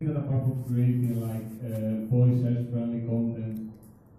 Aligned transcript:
that 0.00 0.16
apart 0.16 0.40
from 0.44 0.64
creating 0.64 1.20
like 1.20 1.44
uh, 1.60 2.08
voice 2.08 2.40
search 2.40 2.72
friendly 2.72 3.04
content 3.04 3.68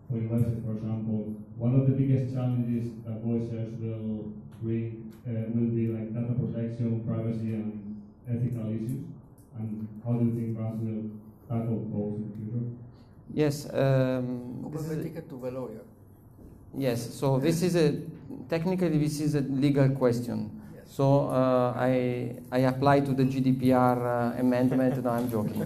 for 0.07 0.17
your 0.21 0.29
website, 0.29 0.61
for 0.63 0.77
example, 0.77 1.33
one 1.57 1.73
of 1.73 1.89
the 1.89 1.93
biggest 1.97 2.35
challenges 2.35 2.93
that 3.01 3.17
voice 3.25 3.50
search 3.50 3.73
will 3.81 4.29
bring 4.62 5.09
uh, 5.25 5.49
will 5.57 5.73
be 5.73 5.88
like 5.88 6.13
data 6.13 6.38
protection, 6.38 7.02
privacy, 7.02 7.57
and 7.57 7.97
ethical 8.29 8.70
issues. 8.70 9.09
And 9.57 9.88
how 10.05 10.13
do 10.13 10.25
you 10.25 10.33
think 10.38 10.55
brands 10.55 10.86
will 10.86 11.09
tackle 11.49 11.82
those 11.90 12.13
in 12.13 12.29
the 12.29 12.34
future? 12.38 12.66
Yes. 13.34 13.66
Um, 13.74 14.70
This 14.70 14.84
this 14.84 14.86
is 14.86 14.92
is 14.92 14.98
a 15.00 15.04
ticket 15.04 15.29
to 15.29 15.38
the 15.42 15.50
lawyer. 15.50 15.82
Yes, 16.77 17.09
so 17.09 17.40
this 17.40 17.63
is 17.63 17.76
a 17.76 17.98
technically 18.50 19.00
this 19.02 19.20
is 19.20 19.34
a 19.34 19.41
legal 19.41 19.90
question. 19.90 20.60
So 20.91 21.30
uh, 21.30 21.73
I 21.77 22.35
I 22.52 22.59
apply 22.67 22.99
to 22.99 23.13
the 23.13 23.23
GDPR 23.23 24.35
uh, 24.35 24.39
amendment. 24.39 25.02
no, 25.02 25.09
I'm 25.09 25.31
joking. 25.31 25.66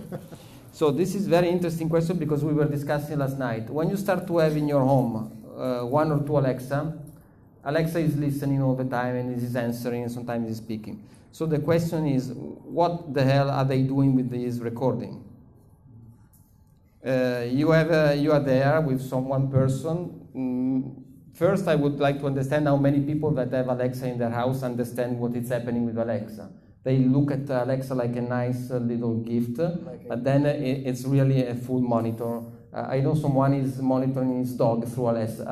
So 0.71 0.91
this 0.91 1.15
is 1.15 1.25
very 1.25 1.49
interesting 1.49 1.87
question 1.89 2.17
because 2.19 2.43
we 2.43 2.53
were 2.53 2.65
discussing 2.65 3.17
last 3.17 3.39
night. 3.39 3.69
When 3.69 3.89
you 3.89 3.95
start 3.97 4.27
to 4.27 4.37
have 4.39 4.57
in 4.57 4.67
your 4.67 4.81
home 4.81 5.31
uh, 5.57 5.85
one 5.85 6.11
or 6.11 6.19
two 6.19 6.37
Alexa, 6.37 6.99
Alexa 7.63 7.99
is 7.99 8.17
listening 8.17 8.61
all 8.61 8.75
the 8.75 8.83
time 8.83 9.15
and 9.15 9.41
is 9.41 9.55
answering 9.55 10.03
and 10.03 10.11
sometimes 10.11 10.51
is 10.51 10.57
speaking. 10.57 11.01
So 11.31 11.45
the 11.45 11.59
question 11.59 12.05
is, 12.05 12.33
what 12.33 13.13
the 13.13 13.23
hell 13.23 13.49
are 13.49 13.63
they 13.63 13.81
doing 13.83 14.15
with 14.15 14.29
this 14.29 14.57
recording? 14.57 15.23
Uh, 17.03 17.45
you 17.47 17.71
have 17.71 18.17
you 18.19 18.31
are 18.31 18.41
there 18.41 18.79
with 18.81 19.01
some 19.01 19.29
one 19.29 19.49
person. 19.49 20.27
Mm, 20.35 21.04
first, 21.35 21.67
I 21.67 21.75
would 21.75 21.99
like 21.99 22.19
to 22.21 22.27
understand 22.27 22.67
how 22.67 22.77
many 22.77 22.99
people 23.01 23.31
that 23.39 23.51
have 23.57 23.67
Alexa 23.67 24.05
in 24.07 24.17
their 24.17 24.29
house 24.41 24.63
understand 24.63 25.19
what 25.19 25.35
is 25.35 25.49
happening 25.49 25.85
with 25.85 25.97
Alexa. 25.97 26.45
They 26.83 26.97
look 26.99 27.31
at 27.31 27.49
Alexa 27.49 27.93
like 27.95 28.15
a 28.15 28.21
nice 28.21 28.69
uh, 28.71 28.77
little 28.77 29.15
gift, 29.31 29.57
a- 29.59 29.77
but 30.11 30.23
then 30.23 30.45
it, 30.45 30.87
it's 30.89 31.03
really 31.15 31.39
a 31.47 31.55
full 31.55 31.81
monitor. 31.81 32.33
Uh, 32.73 32.85
I 32.95 32.99
know 32.99 33.15
someone 33.15 33.53
is 33.53 33.79
monitoring 33.81 34.39
his 34.39 34.53
dog 34.53 34.85
through 34.87 35.09
Alexa, 35.09 35.43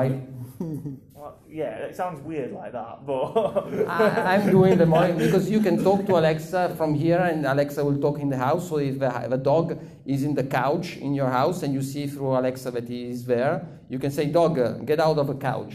right? 0.00 0.16
Well, 1.14 1.38
yeah, 1.48 1.86
it 1.86 1.96
sounds 1.96 2.20
weird 2.20 2.52
like 2.52 2.72
that, 2.72 3.06
but 3.06 3.88
I, 3.88 4.34
I'm 4.34 4.50
doing 4.50 4.76
the 4.76 4.84
monitoring 4.84 5.24
because 5.26 5.48
you 5.48 5.60
can 5.60 5.82
talk 5.82 6.04
to 6.06 6.18
Alexa 6.18 6.74
from 6.76 6.94
here, 6.94 7.18
and 7.18 7.46
Alexa 7.46 7.82
will 7.84 7.98
talk 7.98 8.18
in 8.18 8.28
the 8.28 8.36
house. 8.36 8.68
So 8.68 8.76
if 8.76 8.98
the, 8.98 9.08
the 9.30 9.38
dog 9.38 9.78
is 10.04 10.22
in 10.22 10.34
the 10.34 10.44
couch 10.44 10.96
in 10.98 11.14
your 11.14 11.30
house, 11.30 11.62
and 11.62 11.72
you 11.72 11.80
see 11.82 12.06
through 12.06 12.36
Alexa 12.36 12.70
that 12.72 12.88
he 12.88 13.10
is 13.10 13.24
there, 13.24 13.66
you 13.88 13.98
can 13.98 14.10
say, 14.10 14.26
"Dog, 14.26 14.84
get 14.84 15.00
out 15.00 15.16
of 15.16 15.28
the 15.28 15.34
couch." 15.36 15.74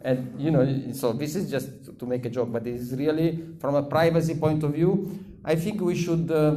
And 0.00 0.40
you 0.40 0.50
know, 0.50 0.92
so 0.92 1.12
this 1.12 1.36
is 1.36 1.48
just 1.50 1.68
to- 1.98 2.06
make 2.06 2.26
a 2.26 2.30
joke, 2.30 2.50
but 2.50 2.66
it 2.66 2.74
is 2.74 2.92
really 2.96 3.40
from 3.60 3.76
a 3.76 3.82
privacy 3.84 4.34
point 4.34 4.64
of 4.64 4.74
view. 4.74 5.16
I 5.44 5.54
think 5.54 5.80
we 5.80 5.94
should. 5.94 6.28
Uh, 6.30 6.56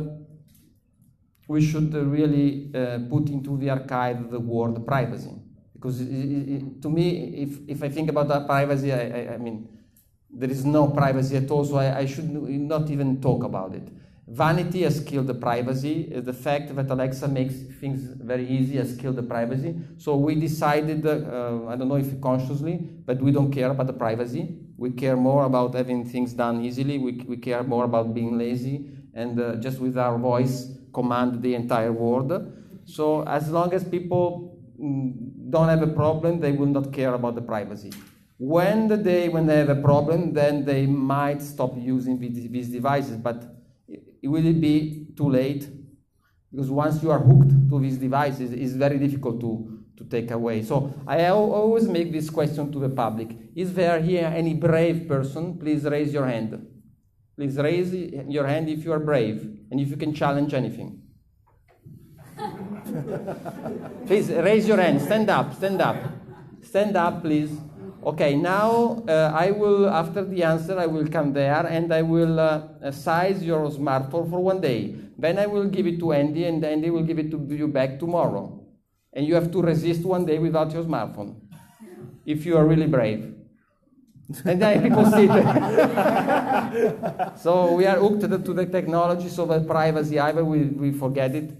we 1.48 1.61
should 1.61 1.94
really 1.94 2.72
uh, 2.73 2.98
put 3.08 3.30
into 3.30 3.56
the 3.58 3.70
archive 3.70 4.31
the 4.31 4.39
word 4.39 4.83
privacy 4.88 5.30
because 5.86 6.00
to 6.81 6.89
me 6.89 7.08
if, 7.45 7.59
if 7.67 7.83
i 7.83 7.89
think 7.89 8.09
about 8.09 8.28
that 8.28 8.47
privacy 8.47 8.91
I, 8.91 9.02
I, 9.19 9.33
I 9.33 9.38
mean 9.38 9.67
there 10.30 10.50
is 10.50 10.66
no 10.66 10.88
privacy 10.88 11.38
at 11.38 11.50
all 11.52 11.64
so 11.64 11.77
I, 11.77 12.00
I 12.00 12.05
should 12.05 12.30
not 12.30 12.89
even 12.89 13.22
talk 13.22 13.44
about 13.44 13.73
it. 13.73 13.88
Vanity 14.27 14.81
has 14.81 15.00
killed 15.00 15.27
the 15.27 15.33
privacy. 15.36 16.11
Uh, 16.14 16.19
the 16.19 16.33
fact 16.33 16.75
that 16.75 16.89
alexa 16.89 17.27
makes 17.27 17.55
things 17.80 18.02
very 18.02 18.45
easy 18.45 18.75
has 18.77 18.97
killed 18.97 19.16
the 19.16 19.23
privacy. 19.23 19.75
So 19.97 20.17
we 20.17 20.36
decided 20.36 21.05
uh, 21.05 21.67
i 21.67 21.75
don't 21.75 21.88
know 21.88 21.95
if 21.95 22.20
consciously 22.20 22.75
but 23.05 23.22
we 23.22 23.31
don't 23.31 23.52
care 23.52 23.70
about 23.70 23.88
the 23.88 23.94
privacy. 23.94 24.58
We 24.77 24.92
care 24.92 25.16
more 25.16 25.45
about 25.45 25.73
having 25.73 26.03
things 26.09 26.33
done 26.33 26.66
easily. 26.66 26.97
We, 26.97 27.23
we 27.27 27.38
care 27.38 27.64
more 27.64 27.86
about 27.86 28.14
being 28.14 28.38
lazy 28.38 28.89
and 29.14 29.39
uh, 29.39 29.55
just 29.55 29.80
with 29.80 29.97
our 29.97 30.17
voice 30.17 30.67
command 30.94 31.42
the 31.42 31.55
entire 31.55 31.94
world. 31.94 32.52
So 32.86 33.23
as 33.23 33.49
long 33.49 33.73
as 33.73 33.86
people 33.86 34.59
mm, 34.81 35.14
don't 35.56 35.70
have 35.70 35.81
a 35.81 35.94
problem, 36.03 36.31
they 36.45 36.52
will 36.59 36.73
not 36.78 36.92
care 36.92 37.14
about 37.14 37.36
the 37.36 37.45
privacy. 37.53 37.92
When 38.38 38.78
the 38.89 38.98
day 38.98 39.30
when 39.30 39.45
they 39.48 39.58
have 39.64 39.70
a 39.70 39.82
problem, 39.89 40.33
then 40.33 40.66
they 40.66 40.86
might 40.86 41.42
stop 41.42 41.71
using 41.77 42.20
these 42.20 42.70
devices, 42.80 43.16
but 43.27 43.39
it 43.88 44.27
will 44.27 44.54
be 44.70 45.08
too 45.16 45.30
late 45.30 45.64
because 46.52 46.70
once 46.70 47.02
you 47.04 47.10
are 47.11 47.20
hooked 47.20 47.54
to 47.70 47.80
these 47.80 47.98
devices, 47.98 48.52
it's 48.52 48.73
very 48.73 48.98
difficult 48.98 49.39
to, 49.45 49.52
to 49.98 50.04
take 50.16 50.32
away. 50.32 50.64
So 50.64 50.93
I 51.08 51.27
always 51.27 51.87
make 51.87 52.11
this 52.11 52.30
question 52.30 52.72
to 52.73 52.80
the 52.80 52.89
public. 52.89 53.30
Is 53.55 53.73
there 53.73 54.02
here 54.02 54.32
any 54.36 54.54
brave 54.54 55.08
person? 55.08 55.58
Please 55.58 55.83
raise 55.83 56.11
your 56.14 56.26
hand. 56.26 56.52
Please 57.37 57.58
raise 57.58 57.93
your 58.37 58.48
hand 58.48 58.70
if 58.70 58.83
you 58.86 58.92
are 58.93 59.04
brave 59.11 59.39
and 59.70 59.80
if 59.80 59.89
you 59.89 59.98
can 59.98 60.14
challenge 60.14 60.54
anything. 60.54 61.05
please 64.08 64.30
raise 64.30 64.67
your 64.67 64.78
hand. 64.78 65.02
Stand 65.02 65.30
up. 65.30 65.56
Stand 65.56 65.82
up. 65.82 65.98
Stand 66.61 66.98
up, 66.98 67.22
please. 67.22 67.52
Okay, 68.04 68.36
now 68.36 69.04
uh, 69.08 69.32
I 69.33 69.52
will, 69.52 69.89
after 69.89 70.23
the 70.23 70.44
answer, 70.44 70.78
I 70.78 70.86
will 70.86 71.08
come 71.08 71.34
there 71.34 71.66
and 71.66 71.92
I 71.92 72.04
will 72.04 72.39
uh, 72.39 72.92
size 72.92 73.44
your 73.44 73.70
smartphone 73.72 74.30
for 74.30 74.39
one 74.39 74.61
day. 74.61 74.95
Then 75.17 75.39
I 75.39 75.48
will 75.48 75.66
give 75.66 75.88
it 75.88 76.00
to 76.00 76.14
Andy 76.14 76.45
and 76.45 76.64
Andy 76.64 76.92
will 76.92 77.04
give 77.04 77.17
it 77.17 77.32
to 77.32 77.48
you 77.50 77.67
back 77.67 77.98
tomorrow. 77.98 78.61
And 79.14 79.26
you 79.26 79.34
have 79.34 79.52
to 79.52 79.61
resist 79.61 80.04
one 80.04 80.26
day 80.26 80.38
without 80.38 80.72
your 80.72 80.84
smartphone. 80.84 81.39
If 82.26 82.45
you 82.45 82.58
are 82.58 82.66
really 82.66 82.88
brave. 82.88 83.36
And 84.44 84.84
people 84.84 85.05
sit. 85.11 85.30
so 87.38 87.73
we 87.73 87.86
are 87.86 87.98
hooked 87.98 88.22
to 88.22 88.28
the, 88.28 88.39
to 88.39 88.54
the 88.54 88.66
technology, 88.66 89.30
so 89.30 89.45
that 89.45 89.67
privacy 89.67 90.20
either 90.20 90.44
we, 90.44 90.64
we 90.64 90.92
forget 90.92 91.36
it 91.36 91.52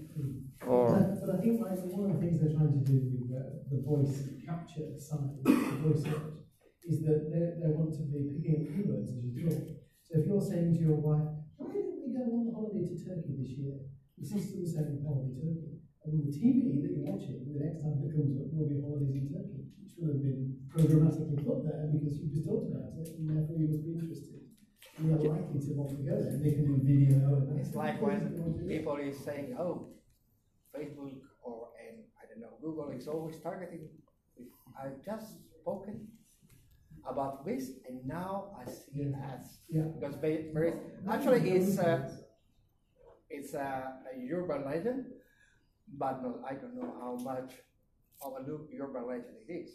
or. 0.66 0.90
But, 0.90 1.26
but 1.26 1.34
I 1.34 1.35
think 1.46 1.62
like 1.62 1.78
one 1.94 2.10
of 2.10 2.18
the 2.18 2.20
things 2.26 2.42
they're 2.42 2.50
trying 2.58 2.74
to 2.74 2.82
do 2.82 2.98
with 3.06 3.30
the, 3.30 3.42
the 3.70 3.78
voice 3.86 4.34
capture 4.42 4.90
side, 4.98 5.38
the 5.46 5.78
voice 5.86 6.02
search, 6.02 6.42
is 6.82 7.06
that 7.06 7.30
they, 7.30 7.62
they 7.62 7.70
want 7.70 7.94
to 7.94 8.02
be 8.10 8.34
picking 8.34 8.58
up 8.58 8.66
keywords 8.74 9.14
as 9.14 9.22
you 9.22 9.46
talk. 9.46 9.62
So 10.02 10.10
if 10.18 10.26
you're 10.26 10.42
saying 10.42 10.74
to 10.74 10.82
your 10.82 10.98
wife, 10.98 11.38
why 11.58 11.70
didn't 11.70 12.02
we 12.02 12.10
go 12.10 12.26
on 12.34 12.50
holiday 12.50 12.82
to 12.82 12.94
Turkey 12.98 13.38
this 13.38 13.54
year? 13.54 13.78
Your 14.18 14.26
sister 14.26 14.58
was 14.58 14.74
saying 14.74 15.06
holiday 15.06 15.38
Turkey. 15.38 15.86
And 16.02 16.22
the 16.22 16.30
TV 16.34 16.82
that 16.82 16.90
you're 16.90 17.06
watching, 17.14 17.46
the 17.46 17.62
next 17.62 17.82
time 17.82 17.98
it 18.02 18.10
comes 18.10 18.34
up 18.38 18.50
will 18.50 18.70
be 18.70 18.82
holidays 18.82 19.14
in 19.14 19.26
Turkey, 19.30 19.70
which 19.82 19.94
will 19.98 20.14
have 20.14 20.22
been 20.22 20.66
programmatically 20.70 21.42
put 21.46 21.62
there 21.66 21.90
because 21.94 22.14
you 22.22 22.30
just 22.30 22.46
talked 22.46 22.70
about 22.74 22.94
it, 22.98 23.10
and 23.18 23.26
therefore 23.26 23.58
you 23.58 23.70
must 23.70 23.86
be 23.86 23.94
interested. 23.98 24.46
And 24.98 25.10
you're 25.10 25.30
likely 25.30 25.58
to 25.62 25.70
want 25.74 25.90
to 25.94 26.02
go 26.06 26.14
there. 26.14 26.38
They 26.42 26.54
can 26.58 26.66
do 26.66 26.78
video. 26.78 27.42
And 27.50 27.58
It's 27.58 27.74
like 27.74 27.98
when 28.02 28.34
people 28.66 28.96
is 29.02 29.18
saying, 29.18 29.58
oh, 29.58 29.90
Facebook 30.76 31.18
or 31.40 31.72
and 31.80 32.04
I 32.20 32.26
don't 32.28 32.40
know, 32.42 32.55
Google 32.66 32.90
is 32.90 33.06
always 33.06 33.38
targeting. 33.40 33.84
I've 34.80 34.98
just 35.04 35.28
spoken 35.60 36.08
about 37.08 37.46
this, 37.46 37.64
and 37.86 37.96
now 38.04 38.32
I 38.60 38.64
see 38.68 39.02
Yeah. 39.06 39.30
ads 39.32 39.50
Yeah. 39.76 39.86
because 39.94 40.16
there 40.20 40.64
is 40.70 40.76
actually 41.14 41.42
it's 41.58 41.78
uh, 41.78 42.10
it's 43.30 43.52
a, 43.54 43.68
a 44.10 44.14
urban 44.38 44.60
legend, 44.72 45.00
but 46.02 46.14
no, 46.24 46.30
I 46.50 46.54
don't 46.60 46.74
know 46.80 46.90
how 47.02 47.12
much 47.30 47.50
of 48.24 48.30
a 48.38 48.42
loop 48.46 48.62
urban 48.82 49.04
legend 49.12 49.36
it 49.46 49.50
is. 49.62 49.68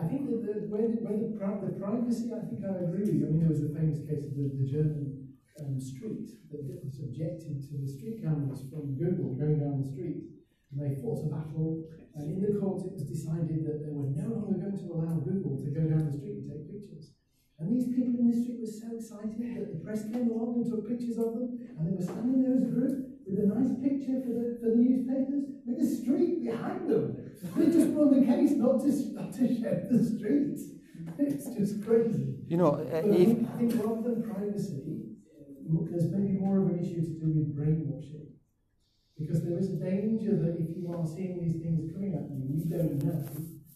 I 0.00 0.06
think 0.10 0.22
that 0.30 0.40
the, 0.46 0.54
where, 0.70 0.86
the, 0.94 1.02
the, 1.24 1.30
pri- 1.38 1.60
the 1.66 1.72
privacy, 1.82 2.26
I 2.38 2.42
think 2.46 2.60
I 2.66 2.74
agree 2.86 3.06
with 3.06 3.14
you. 3.18 3.26
I 3.26 3.30
mean, 3.30 3.40
there 3.42 3.52
was 3.54 3.62
the 3.66 3.74
famous 3.78 3.98
case 4.08 4.22
of 4.28 4.32
the, 4.38 4.46
the 4.60 4.66
German 4.74 5.04
um, 5.60 5.78
street 5.90 6.26
that 6.50 6.62
was 6.66 6.94
subjected 7.02 7.54
to 7.66 7.72
the 7.82 7.88
street 7.94 8.22
cameras 8.22 8.62
from 8.70 8.94
Google 8.98 9.34
going 9.38 9.58
down 9.62 9.82
the 9.82 9.88
street. 9.94 10.33
And 10.74 10.82
they 10.82 10.98
fought 10.98 11.22
a 11.22 11.30
battle, 11.30 11.86
and 12.18 12.34
in 12.34 12.42
the 12.42 12.58
court 12.58 12.82
it 12.82 12.92
was 12.98 13.06
decided 13.06 13.62
that 13.62 13.86
they 13.86 13.94
were 13.94 14.10
no 14.10 14.26
longer 14.42 14.58
going 14.58 14.74
to 14.74 14.90
allow 14.90 15.22
Google 15.22 15.54
to 15.62 15.70
go 15.70 15.86
down 15.86 16.10
the 16.10 16.18
street 16.18 16.42
and 16.42 16.50
take 16.50 16.66
pictures. 16.66 17.14
And 17.62 17.70
these 17.70 17.94
people 17.94 18.18
in 18.18 18.26
the 18.26 18.34
street 18.42 18.58
were 18.58 18.66
so 18.66 18.90
excited 18.98 19.38
that 19.54 19.70
the 19.70 19.78
press 19.86 20.02
came 20.10 20.34
along 20.34 20.58
and 20.58 20.66
took 20.66 20.90
pictures 20.90 21.14
of 21.14 21.38
them, 21.38 21.54
and 21.78 21.86
they 21.86 21.94
were 21.94 22.02
standing 22.02 22.42
there 22.42 22.58
as 22.58 22.66
a 22.66 22.74
group 22.74 23.22
with 23.22 23.38
a 23.38 23.46
nice 23.46 23.70
picture 23.78 24.18
for 24.18 24.34
the, 24.34 24.58
for 24.58 24.74
the 24.74 24.82
newspapers 24.82 25.46
with 25.62 25.78
the 25.78 25.86
street 25.86 26.42
behind 26.42 26.90
them. 26.90 27.22
They 27.54 27.66
just 27.70 27.94
won 27.94 28.10
the 28.10 28.26
case 28.26 28.58
not 28.58 28.82
to, 28.82 28.90
not 29.14 29.30
to 29.38 29.46
shed 29.46 29.86
the 29.94 30.02
street. 30.02 30.58
It's 31.22 31.46
just 31.54 31.86
crazy. 31.86 32.34
You 32.50 32.56
know, 32.58 32.82
uh, 32.82 32.98
I 32.98 33.06
if, 33.14 33.28
think, 33.30 33.46
I 33.46 33.58
think 33.58 33.74
rather 33.78 34.02
than 34.02 34.26
privacy, 34.26 35.14
there's 35.90 36.10
maybe 36.10 36.34
more 36.42 36.58
of 36.58 36.68
an 36.68 36.82
issue 36.82 37.00
to 37.00 37.14
do 37.22 37.30
with 37.30 37.54
brainwashing. 37.54 38.23
Because 39.18 39.44
there 39.44 39.58
is 39.58 39.70
a 39.70 39.76
danger 39.76 40.34
that 40.42 40.56
if 40.58 40.76
you 40.76 40.90
are 40.92 41.06
seeing 41.06 41.38
these 41.40 41.62
things 41.62 41.92
coming 41.92 42.14
at 42.14 42.26
you, 42.34 42.42
you 42.50 42.64
don't 42.66 42.98
know 42.98 43.22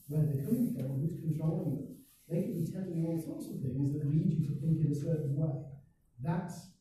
where 0.09 0.25
they're 0.27 0.43
coming 0.45 0.75
from, 0.75 1.01
who's 1.01 1.21
controlling 1.21 1.77
them. 1.77 1.97
They 2.29 2.43
could 2.43 2.65
be 2.65 2.73
telling 2.73 2.97
you 2.97 3.07
all 3.07 3.23
sorts 3.23 3.47
of 3.47 3.63
things 3.63 3.93
that 3.95 4.05
lead 4.11 4.27
you 4.35 4.49
to 4.49 4.55
think 4.61 4.85
in 4.85 4.91
a 4.91 4.95
certain 4.95 5.37
way. 5.37 5.63
That's, 6.21 6.75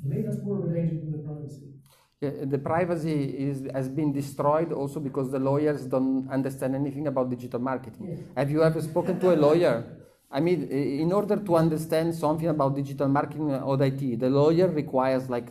for 0.00 0.08
me, 0.08 0.22
that's 0.22 0.42
more 0.44 0.62
of 0.62 0.70
a 0.70 0.74
danger 0.74 0.94
than 0.94 1.12
the 1.12 1.18
privacy. 1.18 1.74
Yeah, 2.20 2.30
the 2.44 2.58
privacy 2.58 3.22
is, 3.50 3.68
has 3.74 3.88
been 3.88 4.12
destroyed 4.12 4.72
also 4.72 4.98
because 5.00 5.30
the 5.30 5.38
lawyers 5.38 5.86
don't 5.86 6.28
understand 6.30 6.74
anything 6.74 7.06
about 7.06 7.30
digital 7.30 7.60
marketing. 7.60 8.08
Yeah. 8.08 8.42
Have 8.42 8.50
you 8.50 8.62
ever 8.62 8.80
spoken 8.80 9.20
to 9.20 9.34
a 9.34 9.36
lawyer? 9.36 9.84
I 10.30 10.40
mean, 10.40 10.68
in 10.68 11.10
order 11.10 11.36
to 11.36 11.56
understand 11.56 12.14
something 12.14 12.48
about 12.48 12.76
digital 12.76 13.08
marketing 13.08 13.50
or 13.50 13.82
IT, 13.82 14.20
the 14.20 14.28
lawyer 14.28 14.68
requires 14.68 15.30
like 15.30 15.48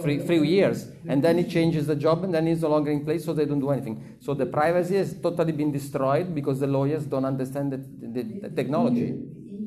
three, 0.00 0.18
three 0.20 0.46
years, 0.46 0.86
and 1.08 1.20
then 1.20 1.36
he 1.38 1.44
changes 1.44 1.88
the 1.88 1.96
job, 1.96 2.22
and 2.22 2.32
then 2.32 2.46
he's 2.46 2.62
no 2.62 2.68
longer 2.68 2.92
in 2.92 3.04
place, 3.04 3.24
so 3.24 3.32
they 3.32 3.44
don't 3.44 3.58
do 3.58 3.70
anything. 3.70 4.18
So 4.20 4.34
the 4.34 4.46
privacy 4.46 4.94
has 4.96 5.14
totally 5.20 5.50
been 5.50 5.72
destroyed 5.72 6.32
because 6.32 6.60
the 6.60 6.68
lawyers 6.68 7.06
don't 7.06 7.24
understand 7.24 7.72
the, 7.72 7.78
the, 7.78 8.22
the 8.22 8.50
technology. 8.50 9.18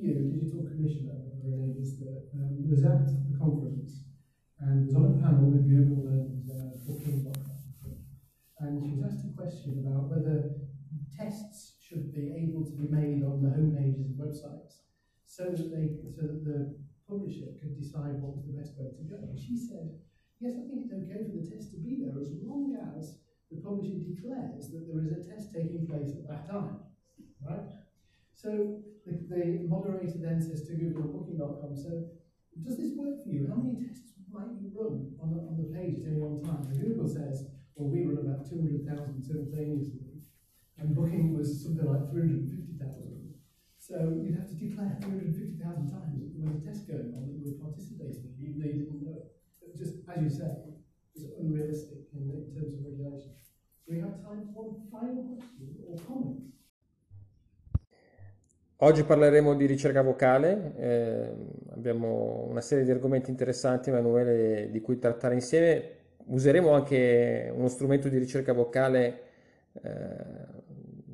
EU 0.04 0.32
Digital 0.40 0.64
Commissioner, 0.64 1.20
um, 2.36 2.70
was 2.70 2.86
at 2.86 3.06
the 3.06 3.38
conference 3.38 4.04
and 4.60 4.88
was 4.88 4.96
on 4.96 5.20
a 5.20 5.22
panel 5.22 5.52
with 5.52 5.68
Google 5.68 6.08
and 6.08 6.50
uh, 6.50 6.78
Booking.com. 6.88 7.44
And 8.60 8.82
she 8.82 8.96
was 8.96 9.12
asked 9.12 9.26
a 9.28 9.36
question 9.36 9.84
about 9.84 10.08
whether 10.08 10.56
tests 11.20 11.74
should 11.94 12.14
be 12.14 12.34
able 12.34 12.66
to 12.66 12.72
be 12.72 12.88
made 12.90 13.22
on 13.24 13.42
the 13.44 13.50
homepages 13.54 14.10
of 14.10 14.18
websites 14.18 14.82
so 15.28 15.46
that 15.46 15.70
they 15.70 15.94
so 16.02 16.26
that 16.26 16.44
the 16.44 16.76
publisher 17.08 17.54
could 17.62 17.78
decide 17.94 18.18
what 18.18 18.34
was 18.34 18.46
the 18.50 18.58
best 18.58 18.74
way 18.78 18.90
to 18.90 19.04
go. 19.06 19.22
And 19.22 19.38
she 19.38 19.54
said, 19.54 19.94
Yes, 20.42 20.58
I 20.58 20.66
think 20.66 20.84
it's 20.84 20.92
okay 20.92 21.30
for 21.30 21.38
the 21.38 21.46
test 21.46 21.72
to 21.72 21.80
be 21.80 22.02
there 22.02 22.18
as 22.20 22.34
long 22.44 22.76
as 22.98 23.22
the 23.54 23.62
publisher 23.62 24.02
declares 24.02 24.74
that 24.74 24.90
there 24.90 25.00
is 25.06 25.14
a 25.14 25.22
test 25.24 25.54
taking 25.54 25.86
place 25.88 26.18
at 26.18 26.28
that 26.28 26.50
time. 26.50 26.84
Right? 27.40 27.70
So 28.34 28.82
the, 29.06 29.14
the 29.30 29.70
moderator 29.70 30.20
then 30.20 30.42
says 30.42 30.68
to 30.68 30.74
Google 30.74 31.16
Booking.com, 31.16 31.78
so 31.78 32.12
does 32.60 32.76
this 32.76 32.92
work 32.98 33.24
for 33.24 33.30
you? 33.30 33.48
How 33.48 33.62
many 33.62 33.88
tests 33.88 34.20
might 34.28 34.52
you 34.60 34.74
run 34.76 35.16
on 35.22 35.32
the, 35.32 35.40
on 35.48 35.56
the 35.56 35.70
page 35.72 36.02
at 36.02 36.12
any 36.12 36.20
one 36.20 36.44
time? 36.44 36.68
And 36.68 36.82
Google 36.82 37.08
says, 37.08 37.48
well, 37.78 37.88
we 37.88 38.04
run 38.04 38.26
about 38.26 38.50
200,000 38.50 39.24
simultaneously. 39.24 40.28
And 40.82 40.92
Booking 40.92 41.38
was 41.38 41.64
something 41.64 41.88
like 41.88 42.12
350,000. 42.12 43.13
So 43.84 43.96
you'd 44.24 44.40
have 44.40 44.48
to 44.48 44.56
declare 44.56 44.96
350,000 45.02 45.60
times 45.92 46.16
that 46.16 46.32
there 46.32 46.48
was 46.48 46.56
a 46.56 46.64
test 46.64 46.88
going 46.88 47.12
on 47.20 47.28
that 47.28 47.36
you 47.36 47.52
were 47.52 47.60
participating 47.60 48.32
in, 48.32 48.40
even 48.40 48.56
though 48.64 48.72
you 48.72 48.88
didn't 48.88 49.04
know 49.04 49.20
it. 49.20 49.36
It 49.60 49.76
just, 49.76 50.08
as 50.08 50.24
you 50.24 50.32
say, 50.32 50.56
it 50.56 51.20
was 51.20 51.36
unrealistic 51.36 52.08
in, 52.16 52.32
in 52.32 52.56
terms 52.56 52.80
of 52.80 52.80
regulation. 52.80 53.36
We 53.84 54.00
have 54.00 54.24
time 54.24 54.56
for 54.56 54.72
one 54.72 54.88
final 54.88 55.36
question 55.36 55.68
or 55.84 56.00
comment. 56.08 56.48
Oggi 58.78 59.04
parleremo 59.04 59.54
di 59.54 59.66
ricerca 59.66 60.02
vocale, 60.02 60.76
eh, 60.78 61.34
abbiamo 61.74 62.48
una 62.50 62.62
serie 62.62 62.86
di 62.86 62.92
argomenti 62.92 63.32
interessanti, 63.32 63.90
Emanuele, 63.90 64.70
di 64.72 64.80
cui 64.80 64.98
trattare 64.98 65.34
insieme. 65.34 65.90
Useremo 66.28 66.72
anche 66.72 67.52
uno 67.54 67.68
strumento 67.68 68.08
di 68.08 68.18
ricerca 68.18 68.54
vocale 68.54 69.20
eh, 69.74 70.62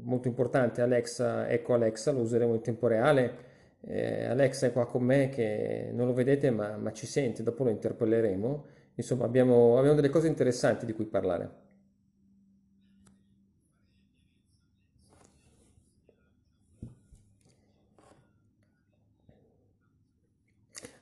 molto 0.09 0.27
importante, 0.27 0.81
Alexa, 0.81 1.47
Ecco 1.49 1.73
Alexa, 1.73 2.11
lo 2.11 2.21
useremo 2.21 2.55
in 2.55 2.61
tempo 2.61 2.87
reale. 2.87 3.47
Eh, 3.81 4.25
Alexa 4.25 4.67
è 4.67 4.71
qua 4.73 4.85
con 4.87 5.03
me 5.03 5.29
che 5.29 5.89
non 5.93 6.07
lo 6.07 6.13
vedete 6.13 6.51
ma, 6.51 6.75
ma 6.77 6.91
ci 6.91 7.05
sente, 7.07 7.43
dopo 7.43 7.63
lo 7.63 7.69
interpelleremo. 7.69 8.65
Insomma, 8.95 9.25
abbiamo, 9.25 9.77
abbiamo 9.77 9.95
delle 9.95 10.09
cose 10.09 10.27
interessanti 10.27 10.85
di 10.85 10.93
cui 10.93 11.05
parlare. 11.05 11.67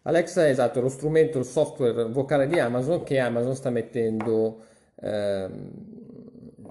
Alexa 0.07 0.45
è 0.45 0.49
esatto, 0.49 0.79
lo 0.79 0.87
strumento, 0.89 1.37
il 1.37 1.45
software 1.45 2.05
vocale 2.05 2.47
di 2.47 2.57
Amazon 2.59 3.03
che 3.03 3.19
Amazon 3.19 3.55
sta 3.55 3.69
mettendo, 3.69 4.63
ehm, 4.95 5.96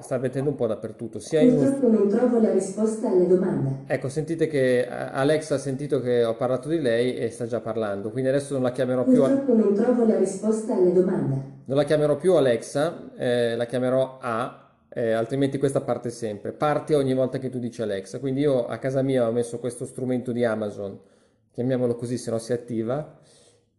sta 0.00 0.18
mettendo 0.18 0.50
un 0.50 0.56
po' 0.56 0.66
dappertutto. 0.66 1.18
Sia 1.18 1.40
in 1.40 1.54
Purtroppo 1.56 1.88
non 1.88 2.08
trovo 2.08 2.40
la 2.40 2.52
risposta 2.52 3.08
alle 3.10 3.26
domande. 3.26 3.70
Ecco, 3.86 4.08
sentite 4.08 4.46
che 4.46 4.80
eh, 4.80 4.88
Alexa 4.88 5.54
ha 5.54 5.58
sentito 5.58 6.00
che 6.00 6.24
ho 6.24 6.34
parlato 6.36 6.68
di 6.68 6.80
lei 6.80 7.16
e 7.16 7.30
sta 7.30 7.46
già 7.46 7.60
parlando, 7.60 8.10
quindi 8.10 8.28
adesso 8.30 8.54
non 8.54 8.62
la 8.62 8.72
chiamerò 8.72 9.04
più, 9.04 9.16
Purtroppo 9.22 9.54
non 9.54 9.74
trovo 9.74 10.04
la 10.06 10.18
risposta 10.18 10.74
alle 10.74 10.92
domande. 10.92 11.34
non 11.64 11.76
la 11.76 11.84
chiamerò 11.84 12.16
più 12.16 12.34
Alexa, 12.34 13.10
eh, 13.16 13.56
la 13.56 13.66
chiamerò 13.66 14.18
A, 14.20 14.70
eh, 14.88 15.12
altrimenti 15.12 15.58
questa 15.58 15.80
parte 15.80 16.10
sempre. 16.10 16.52
Parte 16.52 16.94
ogni 16.94 17.12
volta 17.14 17.38
che 17.38 17.50
tu 17.50 17.58
dici 17.58 17.82
Alexa. 17.82 18.18
Quindi 18.18 18.40
io 18.40 18.66
a 18.66 18.78
casa 18.78 19.02
mia 19.02 19.28
ho 19.28 19.32
messo 19.32 19.58
questo 19.58 19.84
strumento 19.84 20.32
di 20.32 20.44
Amazon, 20.44 20.98
chiamiamolo 21.52 21.94
così 21.96 22.16
se 22.18 22.30
no 22.30 22.38
si 22.38 22.52
attiva, 22.52 23.18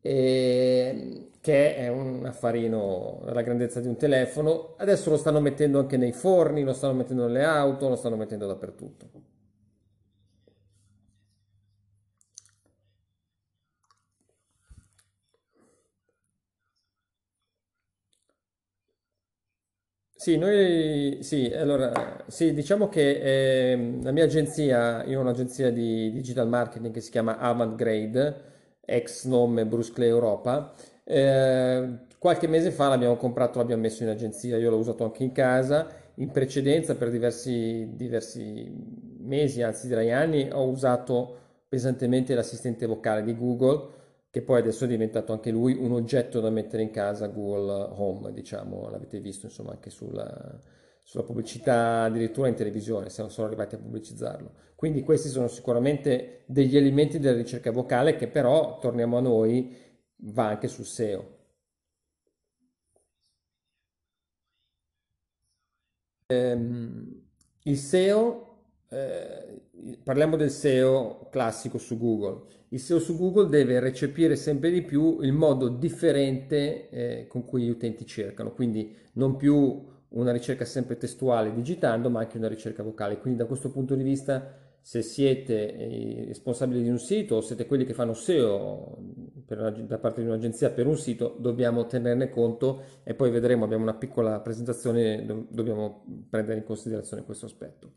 e- 0.02 1.30
che 1.48 1.76
è 1.78 1.88
un 1.88 2.26
affarino 2.26 3.22
della 3.24 3.42
grandezza 3.42 3.80
di 3.80 3.88
un 3.88 3.96
telefono. 3.96 4.76
Adesso 4.78 5.10
lo 5.10 5.16
stanno 5.18 5.40
mettendo 5.40 5.80
anche 5.80 5.96
nei 5.96 6.12
forni, 6.12 6.64
lo 6.64 6.74
stanno 6.74 6.94
mettendo 6.94 7.26
nelle 7.26 7.44
auto, 7.46 7.88
lo 7.88 7.96
stanno 7.96 8.18
mettendo 8.18 8.48
dappertutto. 8.48 9.10
Sì, 20.20 20.36
noi 20.36 21.20
sì, 21.22 21.46
allora, 21.54 22.24
sì, 22.28 22.52
diciamo 22.54 22.90
che 22.90 23.72
ehm, 23.72 24.02
la 24.04 24.12
mia 24.12 24.24
agenzia, 24.24 25.04
io 25.06 25.20
ho 25.20 25.22
un'agenzia 25.22 25.70
di 25.72 26.12
digital 26.12 26.48
marketing 26.48 26.92
che 26.92 27.02
si 27.02 27.12
chiama 27.12 27.38
Avantgrade, 27.38 28.80
ex 28.84 29.26
nome 29.26 29.66
Bruce 29.68 29.94
Clay 29.94 30.08
Europa. 30.10 30.74
Eh, 31.10 32.00
qualche 32.18 32.48
mese 32.48 32.72
fa 32.72 32.90
l'abbiamo 32.90 33.16
comprato, 33.16 33.60
l'abbiamo 33.60 33.84
messo 33.84 34.04
in 34.04 34.10
agenzia, 34.10 34.58
io 34.58 34.70
l'ho 34.70 34.78
usato 34.78 35.06
anche 35.06 35.24
in 35.24 35.32
casa. 35.32 35.88
In 36.16 36.32
precedenza, 36.32 36.96
per 36.96 37.10
diversi, 37.12 37.90
diversi 37.94 38.70
mesi, 39.20 39.62
anzi 39.62 39.88
direi 39.88 40.12
anni, 40.12 40.50
ho 40.52 40.68
usato 40.68 41.38
pesantemente 41.70 42.34
l'assistente 42.34 42.86
vocale 42.86 43.24
di 43.24 43.36
Google 43.38 43.96
che 44.30 44.42
poi 44.44 44.60
adesso 44.60 44.86
è 44.86 44.88
diventato 44.88 45.32
anche 45.32 45.50
lui 45.50 45.74
un 45.74 45.94
oggetto 45.94 46.40
da 46.40 46.50
mettere 46.52 46.84
in 46.84 46.92
casa, 46.92 47.28
Google 47.28 47.90
Home, 47.96 48.32
diciamo, 48.34 48.90
l'avete 48.90 49.20
visto 49.20 49.48
insomma 49.48 49.72
anche 49.72 49.90
sulla, 49.90 50.60
sulla 51.02 51.24
pubblicità, 51.24 52.04
addirittura 52.04 52.48
in 52.48 52.54
televisione, 52.54 53.10
se 53.10 53.22
non 53.22 53.32
sono 53.32 53.48
arrivati 53.48 53.76
a 53.76 53.78
pubblicizzarlo. 53.80 54.52
Quindi 54.76 55.02
questi 55.02 55.30
sono 55.30 55.48
sicuramente 55.48 56.44
degli 56.46 56.78
elementi 56.78 57.18
della 57.18 57.36
ricerca 57.36 57.72
vocale 57.72 58.16
che 58.16 58.28
però, 58.28 58.78
torniamo 58.80 59.18
a 59.18 59.22
noi, 59.22 59.76
va 60.18 60.48
anche 60.48 60.68
sul 60.68 60.86
SEO. 60.86 61.36
Ehm, 66.30 67.22
il 67.64 67.78
SEO, 67.78 68.58
eh, 68.90 69.62
parliamo 70.04 70.36
del 70.36 70.52
SEO 70.52 71.28
classico 71.30 71.78
su 71.78 71.98
Google. 71.98 72.56
Il 72.70 72.80
SEO 72.80 73.00
su 73.00 73.18
Google 73.18 73.48
deve 73.48 73.80
recepire 73.80 74.36
sempre 74.36 74.72
di 74.72 74.82
più 74.82 75.20
il 75.22 75.32
modo 75.32 75.70
differente 75.70 76.90
eh, 76.90 77.28
con 77.28 77.46
cui 77.46 77.64
gli 77.64 77.70
utenti 77.70 78.06
cercano, 78.06 78.52
quindi 78.52 78.94
non 79.14 79.38
più 79.38 79.86
una 80.10 80.32
ricerca 80.32 80.66
sempre 80.66 80.98
testuale 80.98 81.54
digitando, 81.54 82.10
ma 82.10 82.20
anche 82.22 82.38
una 82.38 82.48
ricerca 82.48 82.84
vocale. 82.84 83.20
Quindi 83.20 83.40
da 83.40 83.46
questo 83.46 83.72
punto 83.72 83.96
di 83.96 84.04
vista, 84.04 84.54
se 84.82 85.02
siete 85.02 85.76
eh, 85.76 86.26
responsabili 86.28 86.82
di 86.84 86.90
un 86.90 87.00
sito 87.00 87.36
o 87.36 87.42
siete 87.42 87.66
quelli 87.66 87.86
che 87.86 87.94
fanno 87.94 88.14
SEO 88.14 88.98
per 89.48 89.72
da 89.86 89.98
parte 89.98 90.22
di 90.22 90.28
un'agenzia 90.28 90.72
per 90.72 90.88
un 90.88 90.98
sito, 90.98 91.38
dobbiamo 91.40 91.86
tenerne 91.86 92.30
conto 92.30 92.84
e 93.04 93.14
poi 93.14 93.32
vedremo, 93.32 93.64
abbiamo 93.64 93.84
una 93.84 93.94
piccola 93.94 94.42
presentazione, 94.42 95.26
do- 95.26 95.46
dobbiamo 95.50 96.04
prendere 96.30 96.58
in 96.58 96.66
considerazione 96.66 97.24
questo 97.24 97.46
aspetto. 97.46 97.94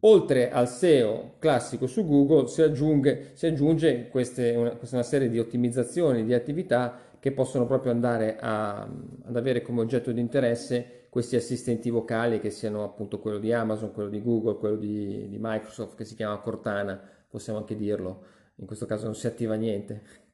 Oltre 0.00 0.50
al 0.50 0.68
SEO 0.68 1.34
classico 1.38 1.86
su 1.86 2.04
Google 2.04 2.48
si 2.48 2.62
aggiunge, 2.62 3.30
si 3.34 3.46
aggiunge 3.46 4.08
queste, 4.08 4.54
una, 4.56 4.70
questa 4.76 4.96
una 4.96 5.04
serie 5.04 5.28
di 5.28 5.38
ottimizzazioni 5.38 6.24
di 6.24 6.34
attività 6.34 6.98
che 7.20 7.30
possono 7.32 7.66
proprio 7.66 7.92
andare 7.92 8.36
a- 8.38 8.82
ad 8.82 9.36
avere 9.36 9.62
come 9.62 9.80
oggetto 9.80 10.10
di 10.10 10.20
interesse 10.20 11.06
questi 11.10 11.36
assistenti 11.36 11.90
vocali 11.90 12.40
che 12.40 12.50
siano 12.50 12.82
appunto 12.82 13.20
quello 13.20 13.38
di 13.38 13.52
Amazon, 13.52 13.92
quello 13.92 14.08
di 14.08 14.20
Google, 14.20 14.58
quello 14.58 14.76
di, 14.76 15.28
di 15.28 15.38
Microsoft 15.40 15.96
che 15.96 16.04
si 16.04 16.14
chiama 16.16 16.38
Cortana, 16.38 17.00
possiamo 17.28 17.58
anche 17.60 17.76
dirlo, 17.76 18.24
in 18.56 18.66
questo 18.66 18.86
caso 18.86 19.04
non 19.04 19.14
si 19.14 19.26
attiva 19.26 19.54
niente. 19.54 20.26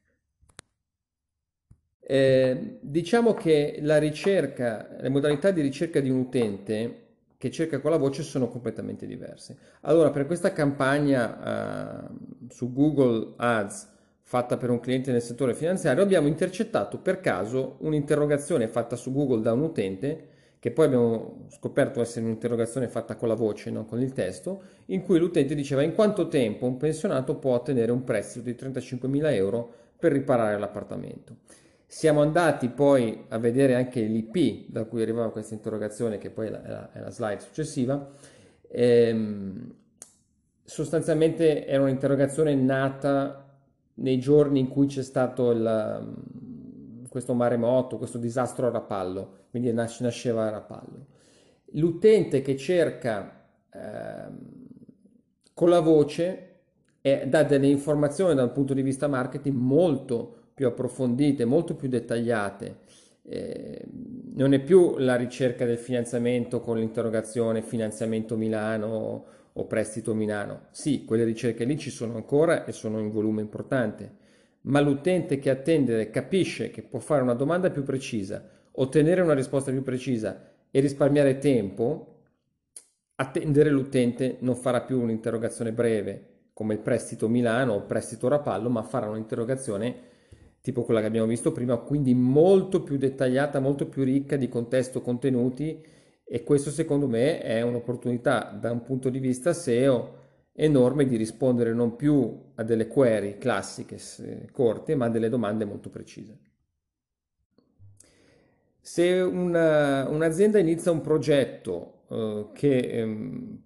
Eh, 2.07 2.77
diciamo 2.81 3.33
che 3.33 3.79
la 3.81 3.97
ricerca, 3.97 4.87
le 4.99 5.09
modalità 5.09 5.49
di 5.49 5.61
ricerca 5.61 5.99
di 5.99 6.11
un 6.11 6.19
utente 6.19 6.99
che 7.37 7.49
cerca 7.49 7.79
con 7.79 7.89
la 7.89 7.97
voce 7.97 8.21
sono 8.21 8.47
completamente 8.47 9.07
diverse. 9.07 9.57
Allora, 9.81 10.11
per 10.11 10.27
questa 10.27 10.53
campagna 10.53 12.05
eh, 12.05 12.07
su 12.49 12.71
Google 12.71 13.33
Ads 13.37 13.93
fatta 14.21 14.57
per 14.57 14.69
un 14.69 14.79
cliente 14.79 15.11
nel 15.11 15.21
settore 15.21 15.55
finanziario, 15.55 16.03
abbiamo 16.03 16.27
intercettato 16.27 16.99
per 16.99 17.21
caso 17.21 17.77
un'interrogazione 17.79 18.67
fatta 18.67 18.95
su 18.95 19.11
Google 19.11 19.41
da 19.41 19.53
un 19.53 19.61
utente, 19.61 20.27
che 20.59 20.71
poi 20.71 20.85
abbiamo 20.85 21.45
scoperto 21.49 22.01
essere 22.01 22.25
un'interrogazione 22.25 22.87
fatta 22.87 23.15
con 23.15 23.27
la 23.27 23.35
voce, 23.35 23.69
non 23.69 23.85
con 23.85 24.01
il 24.01 24.13
testo, 24.13 24.61
in 24.87 25.03
cui 25.03 25.19
l'utente 25.19 25.53
diceva 25.53 25.81
in 25.83 25.93
quanto 25.93 26.27
tempo 26.27 26.65
un 26.65 26.77
pensionato 26.77 27.35
può 27.35 27.53
ottenere 27.53 27.91
un 27.91 28.03
prestito 28.03 28.45
di 28.45 28.53
35.000 28.53 29.33
euro 29.33 29.73
per 29.97 30.11
riparare 30.11 30.57
l'appartamento. 30.57 31.37
Siamo 31.87 32.21
andati 32.21 32.69
poi 32.69 33.25
a 33.29 33.37
vedere 33.37 33.75
anche 33.75 34.01
l'IP 34.01 34.69
da 34.69 34.85
cui 34.85 35.01
arrivava 35.01 35.31
questa 35.31 35.53
interrogazione, 35.53 36.17
che 36.17 36.29
poi 36.29 36.47
è 36.47 36.49
la, 36.49 36.91
è 36.91 36.99
la- 36.99 37.11
slide 37.11 37.39
successiva, 37.39 38.11
ehm, 38.69 39.73
sostanzialmente 40.63 41.65
era 41.65 41.83
un'interrogazione 41.83 42.55
nata 42.55 43.43
nei 43.95 44.19
giorni 44.19 44.59
in 44.59 44.67
cui 44.67 44.87
c'è 44.87 45.03
stato 45.03 45.51
il, 45.51 46.13
questo 47.07 47.33
maremoto, 47.33 47.97
questo 47.97 48.17
disastro 48.17 48.67
a 48.67 48.71
Rapallo, 48.71 49.45
quindi 49.51 49.71
nas- 49.71 49.99
nasceva 50.01 50.47
a 50.47 50.49
Rapallo. 50.49 51.05
L'utente 51.73 52.41
che 52.41 52.57
cerca 52.57 53.47
eh, 53.71 54.27
con 55.53 55.69
la 55.69 55.79
voce 55.79 56.49
e 57.01 57.27
dà 57.27 57.43
delle 57.43 57.67
informazioni 57.67 58.33
dal 58.35 58.51
punto 58.51 58.73
di 58.73 58.81
vista 58.81 59.07
marketing 59.07 59.55
molto 59.55 60.37
più 60.55 60.65
approfondite, 60.67 61.43
molto 61.43 61.75
più 61.75 61.89
dettagliate. 61.89 62.77
Eh, 63.23 63.85
non 64.35 64.53
è 64.53 64.59
più 64.61 64.97
la 64.97 65.15
ricerca 65.15 65.65
del 65.65 65.77
finanziamento 65.77 66.61
con 66.61 66.77
l'interrogazione 66.79 67.61
finanziamento 67.61 68.37
Milano 68.37 69.25
o 69.51 69.65
prestito 69.67 70.15
Milano. 70.15 70.67
Sì, 70.71 71.03
quelle 71.03 71.25
ricerche 71.25 71.65
lì 71.65 71.77
ci 71.77 71.89
sono 71.89 72.15
ancora 72.15 72.65
e 72.65 72.71
sono 72.71 72.99
in 72.99 73.11
volume 73.11 73.41
importante, 73.41 74.23
ma 74.61 74.79
l'utente 74.79 75.39
che 75.39 75.49
attende 75.49 76.09
capisce 76.09 76.71
che 76.71 76.81
può 76.83 76.99
fare 76.99 77.21
una 77.21 77.33
domanda 77.33 77.69
più 77.69 77.83
precisa, 77.83 78.47
ottenere 78.71 79.21
una 79.21 79.33
risposta 79.33 79.71
più 79.71 79.83
precisa 79.83 80.51
e 80.71 80.79
risparmiare 80.79 81.37
tempo, 81.37 82.13
attendere 83.15 83.69
l'utente 83.69 84.37
non 84.39 84.55
farà 84.55 84.81
più 84.81 85.01
un'interrogazione 85.01 85.73
breve 85.73 86.29
come 86.53 86.73
il 86.73 86.79
prestito 86.79 87.27
Milano 87.27 87.73
o 87.73 87.77
il 87.77 87.83
prestito 87.83 88.29
Rapallo, 88.29 88.69
ma 88.69 88.83
farà 88.83 89.09
un'interrogazione 89.09 90.13
tipo 90.65 90.81
quella 90.81 90.99
che 90.99 91.05
abbiamo 91.05 91.27
visto 91.27 91.51
prima, 91.51 91.77
quindi 91.77 92.15
molto 92.15 92.81
più 92.81 92.97
dettagliata, 92.97 93.59
molto 93.59 93.87
più 93.87 94.03
ricca 94.03 94.35
di 94.35 94.49
contesto, 94.49 94.99
contenuti 94.99 95.79
e 96.23 96.43
questo 96.43 96.71
secondo 96.71 97.07
me 97.07 97.39
è 97.39 97.61
un'opportunità 97.61 98.57
da 98.59 98.71
un 98.71 98.81
punto 98.81 99.09
di 99.11 99.19
vista 99.19 99.53
SEO 99.53 100.23
enorme 100.53 101.05
di 101.05 101.17
rispondere 101.17 101.71
non 101.71 101.95
più 101.95 102.35
a 102.55 102.63
delle 102.63 102.87
query 102.87 103.37
classiche 103.37 103.99
corte, 104.51 104.95
ma 104.95 105.05
a 105.05 105.09
delle 105.09 105.29
domande 105.29 105.65
molto 105.65 105.91
precise. 105.91 106.39
Se 108.81 109.21
una, 109.21 110.09
un'azienda 110.09 110.57
inizia 110.57 110.89
un 110.89 111.01
progetto 111.01 112.05
eh, 112.09 112.47
che 112.53 112.77
ehm, 112.79 113.61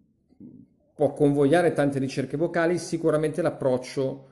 può 0.93 1.13
convogliare 1.13 1.71
tante 1.71 1.97
ricerche 1.97 2.35
vocali, 2.35 2.77
sicuramente 2.77 3.41
l'approccio 3.41 4.27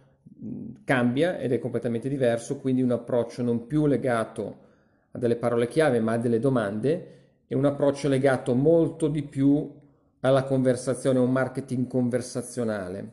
cambia 0.83 1.37
ed 1.37 1.51
è 1.51 1.59
completamente 1.59 2.09
diverso, 2.09 2.57
quindi 2.57 2.81
un 2.81 2.91
approccio 2.91 3.41
non 3.41 3.67
più 3.67 3.85
legato 3.85 4.65
a 5.11 5.17
delle 5.17 5.35
parole 5.35 5.67
chiave, 5.67 5.99
ma 5.99 6.13
a 6.13 6.17
delle 6.17 6.39
domande 6.39 7.15
e 7.47 7.55
un 7.55 7.65
approccio 7.65 8.07
legato 8.07 8.53
molto 8.53 9.07
di 9.07 9.23
più 9.23 9.71
alla 10.21 10.43
conversazione, 10.43 11.19
un 11.19 11.31
marketing 11.31 11.87
conversazionale 11.87 13.11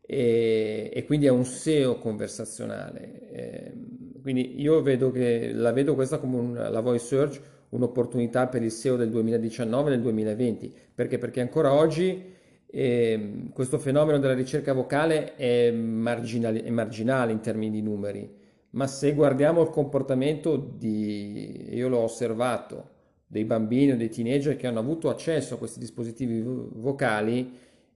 e, 0.00 0.90
e 0.92 1.04
quindi 1.04 1.28
a 1.28 1.32
un 1.32 1.44
SEO 1.44 1.98
conversazionale. 1.98 3.30
E, 3.30 3.72
quindi 4.20 4.60
io 4.60 4.82
vedo 4.82 5.10
che 5.10 5.52
la 5.52 5.72
vedo 5.72 5.94
questa 5.94 6.18
come 6.18 6.36
un, 6.36 6.52
la 6.54 6.80
voice 6.80 7.04
search 7.04 7.40
un'opportunità 7.70 8.48
per 8.48 8.62
il 8.62 8.72
SEO 8.72 8.96
del 8.96 9.10
2019 9.10 9.88
e 9.88 9.92
del 9.92 10.02
2020 10.02 10.74
perché? 10.94 11.18
Perché 11.18 11.40
ancora 11.40 11.72
oggi 11.72 12.34
eh, 12.72 13.48
questo 13.52 13.78
fenomeno 13.78 14.18
della 14.18 14.34
ricerca 14.34 14.72
vocale 14.72 15.34
è 15.34 15.70
marginale, 15.70 16.62
è 16.62 16.70
marginale 16.70 17.32
in 17.32 17.40
termini 17.40 17.70
di 17.70 17.82
numeri, 17.82 18.38
ma 18.70 18.86
se 18.86 19.12
guardiamo 19.14 19.62
il 19.62 19.70
comportamento 19.70 20.56
di, 20.56 21.74
io 21.74 21.88
l'ho 21.88 21.98
osservato, 21.98 22.98
dei 23.26 23.44
bambini 23.44 23.92
o 23.92 23.96
dei 23.96 24.08
teenager 24.08 24.56
che 24.56 24.66
hanno 24.66 24.80
avuto 24.80 25.08
accesso 25.08 25.54
a 25.54 25.58
questi 25.58 25.78
dispositivi 25.78 26.42
vocali, 26.42 27.52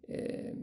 eh, 0.06 0.54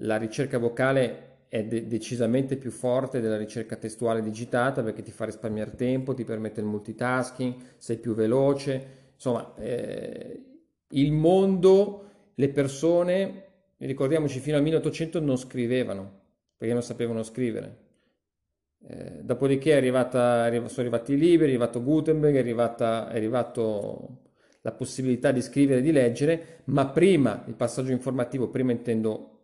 la 0.00 0.16
ricerca 0.16 0.58
vocale 0.58 1.26
è 1.48 1.64
de- 1.64 1.86
decisamente 1.86 2.56
più 2.56 2.70
forte 2.70 3.20
della 3.20 3.36
ricerca 3.36 3.76
testuale 3.76 4.22
digitata 4.22 4.82
perché 4.82 5.02
ti 5.02 5.10
fa 5.10 5.24
risparmiare 5.24 5.74
tempo, 5.74 6.14
ti 6.14 6.24
permette 6.24 6.60
il 6.60 6.66
multitasking, 6.66 7.54
sei 7.76 7.96
più 7.96 8.14
veloce, 8.14 8.86
insomma, 9.14 9.54
eh, 9.56 10.42
il 10.90 11.12
mondo, 11.12 12.07
le 12.38 12.48
persone, 12.50 13.44
ricordiamoci, 13.78 14.38
fino 14.38 14.56
al 14.56 14.62
1800 14.62 15.20
non 15.20 15.36
scrivevano 15.36 16.26
perché 16.56 16.72
non 16.72 16.82
sapevano 16.82 17.22
scrivere. 17.22 17.86
Eh, 18.86 19.20
dopodiché 19.22 19.72
è 19.72 19.76
arrivata, 19.76 20.48
sono 20.50 20.70
arrivati 20.76 21.14
i 21.14 21.18
libri, 21.18 21.46
è 21.46 21.48
arrivato 21.48 21.82
Gutenberg, 21.82 22.36
è, 22.36 22.38
arrivata, 22.38 23.10
è 23.10 23.16
arrivato 23.16 24.20
la 24.60 24.72
possibilità 24.72 25.32
di 25.32 25.42
scrivere 25.42 25.80
e 25.80 25.82
di 25.82 25.90
leggere, 25.90 26.60
ma 26.66 26.86
prima 26.88 27.44
il 27.46 27.54
passaggio 27.54 27.90
informativo, 27.90 28.48
prima 28.48 28.70
intendo 28.70 29.34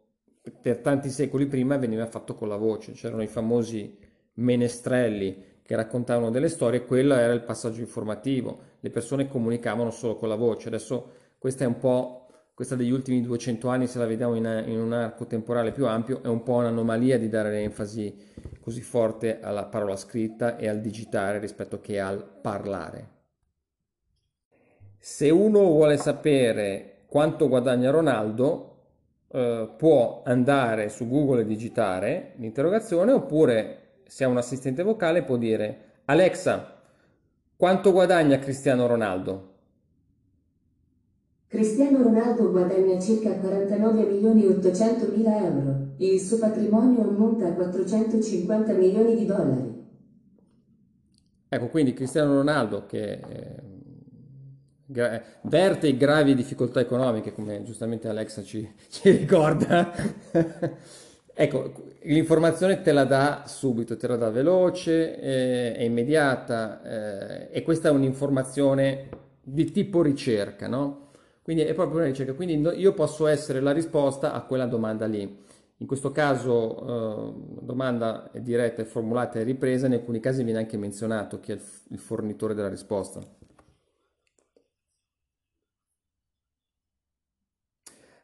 per 0.61 0.79
tanti 0.79 1.09
secoli 1.09 1.47
prima, 1.47 1.77
veniva 1.77 2.07
fatto 2.07 2.35
con 2.35 2.49
la 2.49 2.57
voce, 2.57 2.93
c'erano 2.93 3.23
i 3.23 3.29
famosi 3.29 3.97
menestrelli 4.35 5.53
che 5.63 5.75
raccontavano 5.75 6.31
delle 6.31 6.49
storie, 6.49 6.85
quello 6.85 7.15
era 7.15 7.33
il 7.33 7.43
passaggio 7.43 7.81
informativo, 7.81 8.59
le 8.81 8.91
persone 8.91 9.27
comunicavano 9.27 9.91
solo 9.91 10.15
con 10.15 10.29
la 10.29 10.35
voce, 10.37 10.69
adesso 10.69 11.13
questa 11.39 11.65
è 11.65 11.67
un 11.67 11.79
po' 11.79 12.24
questa 12.55 12.77
degli 12.77 12.93
ultimi 12.93 13.21
200 13.21 13.69
anni, 13.69 13.89
se 13.89 13.99
la 13.99 14.07
vediamo 14.07 14.37
in, 14.37 14.65
in 14.67 14.79
un 14.79 14.93
arco 14.93 15.27
temporale 15.27 15.73
più 15.73 15.87
ampio, 15.87 16.23
è 16.23 16.29
un 16.29 16.45
po' 16.45 16.55
un'anomalia 16.55 17.19
di 17.19 17.29
dare 17.29 17.63
enfasi 17.63 18.17
così 18.61 18.81
forte 18.81 19.41
alla 19.41 19.65
parola 19.65 19.97
scritta 19.97 20.57
e 20.57 20.69
al 20.69 20.81
digitare 20.81 21.41
rispetto 21.41 21.81
che 21.81 21.99
al 21.99 22.25
parlare. 22.41 23.09
Se 24.99 25.29
uno 25.31 25.65
vuole 25.65 25.97
sapere 25.97 27.03
quanto 27.09 27.49
guadagna 27.49 27.91
Ronaldo, 27.91 28.71
eh, 29.29 29.75
può 29.77 30.23
andare 30.25 30.89
su 30.91 31.09
Google 31.09 31.41
e 31.41 31.47
digitare 31.47 32.35
l'interrogazione 32.37 33.11
oppure 33.11 33.79
se 34.07 34.23
ha 34.23 34.29
un 34.29 34.37
assistente 34.37 34.85
vocale 34.85 35.25
può 35.25 35.37
dire 35.37 36.03
Alexa, 36.05 36.81
quanto 37.57 37.91
guadagna 37.91 38.39
Cristiano 38.39 38.87
Ronaldo? 38.87 39.54
Cristiano 41.55 42.03
Ronaldo 42.03 42.51
guadagna 42.51 42.99
circa 42.99 43.31
49 43.39 44.07
milioni 44.07 44.45
800 44.45 45.13
mila 45.15 45.39
euro. 45.39 45.95
Il 45.99 46.19
suo 46.19 46.39
patrimonio 46.39 47.03
ammonta 47.03 47.47
a 47.47 47.53
450 47.53 48.73
milioni 48.73 49.15
di 49.15 49.25
dollari. 49.25 49.83
Ecco, 51.49 51.69
quindi 51.69 51.93
Cristiano 51.95 52.35
Ronaldo 52.35 52.87
che 52.87 53.21
eh, 54.89 55.23
verte 55.43 55.87
in 55.87 55.97
gravi 55.97 56.35
difficoltà 56.35 56.81
economiche, 56.81 57.33
come 57.33 57.63
giustamente 57.63 58.09
Alexa 58.09 58.43
ci, 58.43 58.69
ci 58.91 59.11
ricorda. 59.11 59.93
ecco, 61.33 61.73
l'informazione 62.03 62.83
te 62.83 62.91
la 62.91 63.05
dà 63.05 63.45
subito, 63.47 63.97
te 63.97 64.09
la 64.09 64.17
dà 64.17 64.29
veloce, 64.29 65.21
eh, 65.21 65.75
è 65.77 65.83
immediata 65.83 66.83
eh, 66.83 67.49
e 67.53 67.63
questa 67.63 67.91
è 67.91 67.93
un'informazione 67.93 69.09
di 69.41 69.71
tipo 69.71 70.03
ricerca, 70.03 70.67
no? 70.67 71.03
Quindi 71.45 71.63
è 71.65 71.75
proprio 71.75 71.99
una 71.99 72.07
ricerca, 72.07 72.33
quindi 72.33 72.55
io 72.81 72.95
posso 72.95 73.27
essere 73.27 73.61
la 73.61 73.71
risposta 73.73 74.33
a 74.33 74.43
quella 74.45 74.65
domanda 74.67 75.05
lì. 75.07 75.21
In 75.79 75.87
questo 75.87 76.11
caso 76.11 77.29
eh, 77.61 77.65
domanda 77.65 78.31
è 78.33 78.41
diretta, 78.41 78.81
è 78.83 78.85
formulata 78.87 79.39
e 79.39 79.43
ripresa, 79.43 79.87
in 79.87 79.93
alcuni 79.93 80.21
casi 80.21 80.43
viene 80.43 80.59
anche 80.61 80.79
menzionato 80.79 81.41
chi 81.41 81.53
è 81.53 81.59
il, 81.89 81.99
fornitore 81.99 82.55
della 82.55 82.69
risposta. 82.71 83.21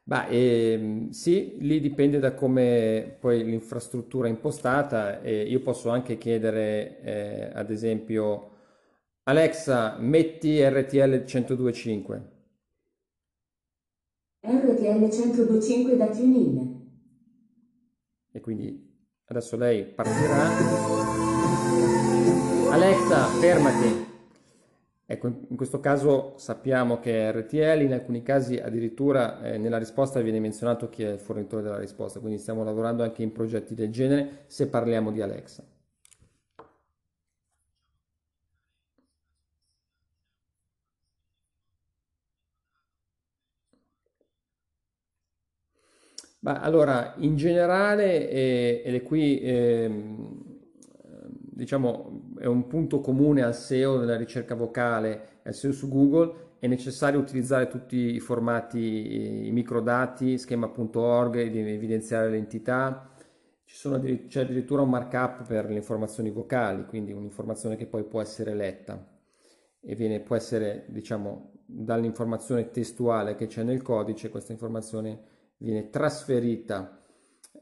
Beh, 0.03 0.27
ehm, 0.29 1.11
sì, 1.11 1.57
lì 1.61 1.79
dipende 1.81 2.19
da 2.19 2.35
come 2.35 3.17
poi 3.21 3.45
l'infrastruttura 3.45 4.27
è 4.27 4.31
impostata 4.31 5.21
e 5.23 5.43
io 5.43 5.61
posso 5.61 5.91
anche 5.91 6.19
chiedere, 6.19 7.01
eh, 7.03 7.51
ad 7.55 7.71
esempio, 7.71 8.49
Alexa, 9.25 9.97
metti 9.99 10.61
RTL 10.63 11.25
102.5. 11.27 12.40
RTL 14.43 15.05
102.5 15.05 15.97
da 15.97 16.09
TuneIn. 16.09 16.89
E 18.33 18.41
quindi 18.41 18.89
adesso 19.27 19.57
lei 19.57 19.85
partirà. 19.85 20.49
Alexa, 22.71 23.27
fermati. 23.39 24.09
Ecco, 25.05 25.27
in 25.27 25.57
questo 25.57 25.81
caso 25.81 26.35
sappiamo 26.37 27.01
che 27.01 27.29
è 27.29 27.33
RTL, 27.33 27.83
in 27.83 27.93
alcuni 27.93 28.23
casi 28.23 28.57
addirittura 28.57 29.43
eh, 29.43 29.59
nella 29.59 29.77
risposta 29.77 30.21
viene 30.21 30.39
menzionato 30.39 30.89
chi 30.89 31.03
è 31.03 31.11
il 31.11 31.19
fornitore 31.19 31.63
della 31.63 31.79
risposta, 31.79 32.21
quindi 32.21 32.39
stiamo 32.39 32.63
lavorando 32.63 33.03
anche 33.03 33.23
in 33.23 33.33
progetti 33.33 33.75
del 33.75 33.91
genere 33.91 34.45
se 34.47 34.69
parliamo 34.69 35.11
di 35.11 35.21
Alexa. 35.21 35.65
Beh, 46.43 46.53
allora, 46.59 47.15
in 47.19 47.37
generale, 47.37 48.29
eh, 48.31 48.83
ed 48.85 48.95
è 48.95 49.03
qui 49.03 49.41
eh, 49.41 49.91
diciamo, 51.61 52.33
è 52.39 52.47
un 52.47 52.67
punto 52.67 53.01
comune 53.01 53.43
al 53.43 53.55
SEO 53.55 53.99
della 53.99 54.17
ricerca 54.17 54.55
vocale 54.55 55.41
al 55.43 55.55
SEO 55.55 55.73
su 55.73 55.89
Google, 55.89 56.49
è 56.59 56.67
necessario 56.67 57.19
utilizzare 57.19 57.69
tutti 57.69 58.15
i 58.15 58.21
formati, 58.21 59.47
i 59.47 59.51
microdati, 59.53 60.39
schema.org, 60.39 61.37
evidenziare 61.37 62.31
le 62.31 62.37
entità, 62.39 63.11
sono, 63.65 64.01
c'è 64.27 64.41
addirittura 64.41 64.83
un 64.83 64.91
markup 64.91 65.47
per 65.47 65.67
le 65.67 65.77
informazioni 65.77 66.31
vocali, 66.31 66.87
quindi 66.87 67.13
un'informazione 67.13 67.77
che 67.77 67.87
poi 67.87 68.05
può 68.05 68.21
essere 68.21 68.55
letta 68.55 69.07
e 69.81 69.95
viene, 69.95 70.21
può 70.21 70.37
essere, 70.37 70.85
diciamo, 70.89 71.53
dall'informazione 71.67 72.71
testuale 72.71 73.37
che 73.37 73.47
c'è 73.47 73.63
nel 73.63 73.83
codice, 73.83 74.31
questa 74.31 74.53
informazione 74.53 75.39
viene 75.61 75.91
trasferita 75.91 77.01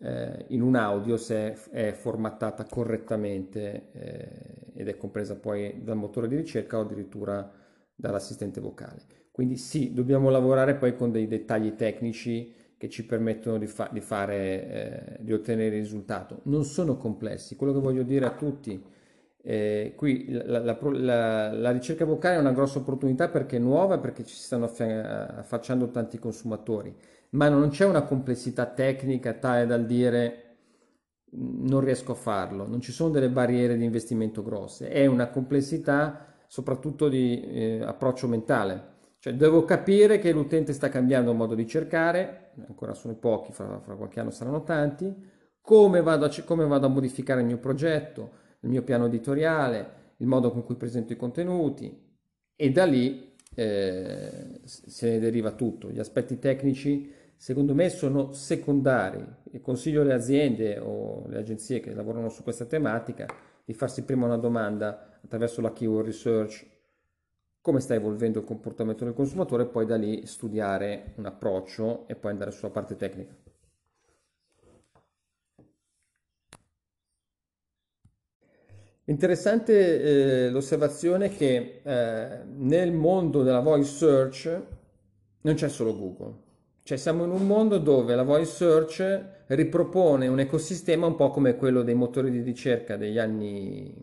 eh, 0.01 0.45
in 0.49 0.63
un 0.63 0.77
audio 0.77 1.17
se 1.17 1.57
è, 1.71 1.93
formattata 1.93 2.65
correttamente 2.65 3.91
eh, 3.93 4.73
ed 4.75 4.89
è 4.89 4.97
compresa 4.97 5.37
poi 5.37 5.83
dal 5.83 5.97
motore 5.97 6.29
di 6.29 6.37
ricerca 6.37 6.79
o 6.79 6.83
addirittura 6.83 7.51
dall'assistente 7.95 8.61
vocale. 8.61 9.03
Quindi 9.31 9.57
sì, 9.57 9.93
dobbiamo 9.93 10.31
lavorare 10.31 10.77
poi 10.77 10.95
con 10.95 11.11
dei 11.11 11.27
dettagli 11.27 11.75
tecnici 11.75 12.55
che 12.77 12.89
ci 12.89 13.05
permettono 13.05 13.59
di, 13.59 13.67
fa- 13.67 13.91
di, 13.93 14.01
fare, 14.01 15.17
eh, 15.17 15.17
di 15.21 15.33
ottenere 15.33 15.77
il 15.77 15.83
risultato. 15.83 16.41
Non 16.45 16.65
sono 16.65 16.97
complessi, 16.97 17.57
quello 17.57 17.73
che 17.73 17.81
voglio 17.81 18.05
dire 18.05 18.25
a 18.27 18.35
tutti, 18.35 18.81
eh, 19.41 19.95
qui 19.97 20.27
la, 20.31 20.61
la, 20.61 20.79
la, 20.81 21.53
la, 21.53 21.71
ricerca 21.71 22.05
vocale 22.05 22.37
è 22.37 22.41
una 22.41 22.53
grossa 22.53 22.79
opportunità 22.79 23.29
perché 23.29 23.57
è 23.57 23.61
nuova, 23.61 23.99
perché 23.99 24.25
ci 24.25 24.35
stanno 24.35 24.67
affacciando 24.67 25.91
tanti 25.91 26.19
consumatori, 26.19 26.95
ma 27.31 27.49
non 27.49 27.69
c'è 27.69 27.85
una 27.85 28.03
complessità 28.03 28.67
tecnica 28.67 29.35
tale 29.35 29.67
dal 29.67 29.85
dire 29.87 30.45
non 31.31 31.81
riesco 31.81 32.13
a 32.13 32.17
farlo, 32.17 32.67
non 32.67 32.81
ci 32.81 32.93
sono 32.93 33.11
delle 33.11 33.29
barriere 33.29 33.77
di 33.77 33.85
investimento 33.85 34.43
grosse, 34.43 34.89
è 34.89 35.05
una 35.07 35.29
complessità 35.29 36.35
soprattutto 36.47 37.09
di 37.09 37.43
eh, 37.43 37.83
approccio 37.83 38.27
mentale. 38.29 38.97
Cioè 39.21 39.35
devo 39.35 39.65
capire 39.65 40.19
che 40.19 40.33
l'utente 40.33 40.73
sta 40.73 40.89
cambiando 40.89 41.35
modo 41.35 41.55
di 41.55 41.67
cercare, 41.67 42.53
ancora 42.67 42.95
sono 42.95 43.17
pochi, 43.17 43.53
fra, 43.53 43.81
fra 43.81 43.97
qualche 43.97 44.21
anno 44.21 44.31
saranno 44.31 44.63
tanti, 44.63 45.13
come 45.61 46.01
vado, 46.01 46.25
a, 46.25 46.31
come 46.45 46.67
vado 46.67 46.87
a 46.87 46.89
modificare 46.89 47.41
il 47.41 47.47
mio 47.47 47.59
progetto, 47.59 48.31
il 48.61 48.71
mio 48.71 48.83
piano 48.83 49.07
editoriale, 49.07 49.97
il 50.19 50.27
modo 50.27 50.51
con 50.51 50.65
cui 50.65 50.77
presento 50.77 51.13
i 51.13 51.17
contenuti 51.17 52.07
e 52.55 52.71
da 52.71 52.85
lì 52.85 53.35
eh, 53.55 54.61
se 54.65 55.11
ne 55.11 55.19
deriva 55.19 55.51
tutto. 55.53 55.91
Gli 55.91 55.99
aspetti 55.99 56.39
tecnici 56.39 57.13
secondo 57.39 57.73
me 57.73 57.89
sono 57.89 58.33
secondari 58.33 59.25
e 59.53 59.61
consiglio 59.61 60.03
alle 60.03 60.13
aziende 60.13 60.81
o 60.81 61.25
le 61.29 61.39
agenzie 61.39 61.79
che 61.79 61.95
lavorano 61.95 62.29
su 62.29 62.43
questa 62.43 62.65
tematica 62.65 63.27
di 63.65 63.73
farsi 63.75 64.03
prima 64.03 64.27
una 64.27 64.37
domanda 64.37 65.21
attraverso 65.23 65.61
la 65.61 65.73
keyword 65.73 66.07
research 66.07 66.67
come 67.61 67.79
sta 67.79 67.95
evolvendo 67.95 68.41
il 68.41 68.45
comportamento 68.45 69.05
del 69.05 69.15
consumatore 69.15 69.63
e 69.63 69.67
poi 69.67 69.87
da 69.87 69.97
lì 69.97 70.27
studiare 70.27 71.13
un 71.17 71.27
approccio 71.27 72.09
e 72.09 72.17
poi 72.17 72.33
andare 72.33 72.51
sulla 72.51 72.71
parte 72.71 72.97
tecnica. 72.97 73.37
Interessante 79.05 80.47
eh, 80.47 80.51
l'osservazione 80.51 81.31
che 81.31 81.81
eh, 81.83 82.43
nel 82.45 82.93
mondo 82.93 83.43
della 83.43 83.61
voice 83.61 83.91
search 83.91 84.63
non 85.43 85.55
c'è 85.55 85.69
solo 85.69 85.97
Google, 85.97 86.48
cioè 86.89 86.97
siamo 86.97 87.25
in 87.25 87.31
un 87.33 87.47
mondo 87.47 87.77
dove 87.77 88.15
la 88.15 88.23
voice 88.23 88.51
search 88.51 89.25
ripropone 89.49 90.27
un 90.27 90.41
ecosistema 90.41 91.05
un 91.05 91.17
po' 91.17 91.29
come 91.29 91.55
quello 91.55 91.83
dei 91.83 91.93
motori 91.93 92.31
di 92.31 92.41
ricerca 92.41 92.97
degli 92.97 93.19
anni 93.19 93.95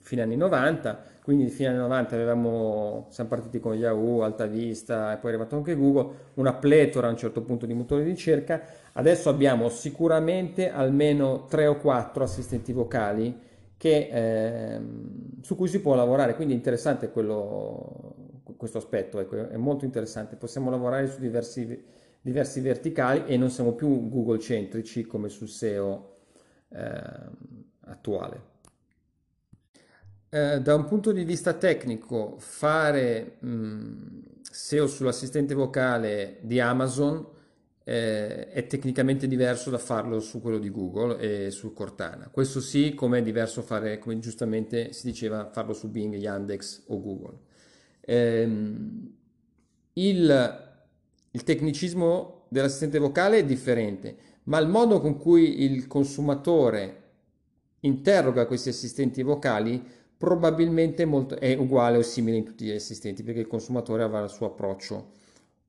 fine 0.00 0.22
anni 0.22 0.36
90 0.36 1.02
quindi 1.22 1.52
agli 1.52 1.66
anni 1.66 1.76
90 1.76 2.14
avevamo, 2.14 3.08
siamo 3.10 3.28
partiti 3.28 3.60
con 3.60 3.74
Yahoo, 3.74 4.22
AltaVista 4.22 5.12
e 5.12 5.16
poi 5.18 5.30
è 5.30 5.34
arrivato 5.34 5.56
anche 5.56 5.76
Google, 5.76 6.14
una 6.36 6.54
pletora 6.54 7.08
a 7.08 7.10
un 7.10 7.18
certo 7.18 7.42
punto 7.42 7.66
di 7.66 7.74
motori 7.74 8.04
di 8.04 8.08
ricerca, 8.08 8.62
adesso 8.94 9.28
abbiamo 9.28 9.68
sicuramente 9.68 10.70
almeno 10.70 11.44
3 11.44 11.66
o 11.66 11.76
4 11.76 12.24
assistenti 12.24 12.72
vocali 12.72 13.38
che, 13.76 14.08
eh, 14.10 14.80
su 15.42 15.56
cui 15.56 15.68
si 15.68 15.82
può 15.82 15.94
lavorare, 15.94 16.34
quindi 16.34 16.54
è 16.54 16.56
interessante 16.56 17.10
quello, 17.10 18.14
questo 18.56 18.78
aspetto, 18.78 19.20
ecco, 19.20 19.48
è 19.48 19.56
molto 19.56 19.84
interessante, 19.84 20.36
possiamo 20.36 20.70
lavorare 20.70 21.06
su 21.06 21.20
diversi, 21.20 21.82
diversi 22.20 22.60
verticali 22.60 23.24
e 23.26 23.36
non 23.36 23.50
siamo 23.50 23.72
più 23.72 24.08
Google 24.08 24.38
centrici 24.38 25.06
come 25.06 25.28
sul 25.28 25.48
SEO 25.48 26.16
eh, 26.68 27.02
attuale. 27.80 28.48
Eh, 30.28 30.60
da 30.60 30.74
un 30.74 30.84
punto 30.84 31.10
di 31.12 31.24
vista 31.24 31.54
tecnico, 31.54 32.36
fare 32.38 33.38
mh, 33.40 34.20
SEO 34.42 34.86
sull'assistente 34.86 35.54
vocale 35.54 36.38
di 36.42 36.60
Amazon 36.60 37.26
eh, 37.82 38.48
è 38.50 38.66
tecnicamente 38.66 39.26
diverso 39.26 39.70
da 39.70 39.78
farlo 39.78 40.20
su 40.20 40.40
quello 40.40 40.58
di 40.58 40.70
Google 40.70 41.18
e 41.18 41.50
su 41.50 41.72
Cortana. 41.72 42.28
Questo 42.28 42.60
sì, 42.60 42.94
come 42.94 43.18
è 43.18 43.22
diverso 43.22 43.62
fare, 43.62 43.98
come 43.98 44.20
giustamente 44.20 44.92
si 44.92 45.06
diceva, 45.06 45.50
farlo 45.50 45.72
su 45.72 45.90
Bing, 45.90 46.14
Yandex 46.14 46.84
o 46.86 47.00
Google. 47.00 47.38
Eh, 48.00 48.48
il, 49.94 50.69
il 51.32 51.44
tecnicismo 51.44 52.44
dell'assistente 52.48 52.98
vocale 52.98 53.38
è 53.38 53.44
differente, 53.44 54.16
ma 54.44 54.58
il 54.58 54.68
modo 54.68 55.00
con 55.00 55.16
cui 55.16 55.62
il 55.62 55.86
consumatore 55.86 56.98
interroga 57.80 58.46
questi 58.46 58.70
assistenti 58.70 59.22
vocali 59.22 59.82
probabilmente 60.16 61.08
è 61.38 61.54
uguale 61.54 61.98
o 61.98 62.02
simile 62.02 62.36
in 62.36 62.44
tutti 62.44 62.66
gli 62.66 62.70
assistenti 62.72 63.22
perché 63.22 63.40
il 63.40 63.46
consumatore 63.46 64.02
avrà 64.02 64.22
il 64.22 64.28
suo 64.28 64.46
approccio 64.46 65.12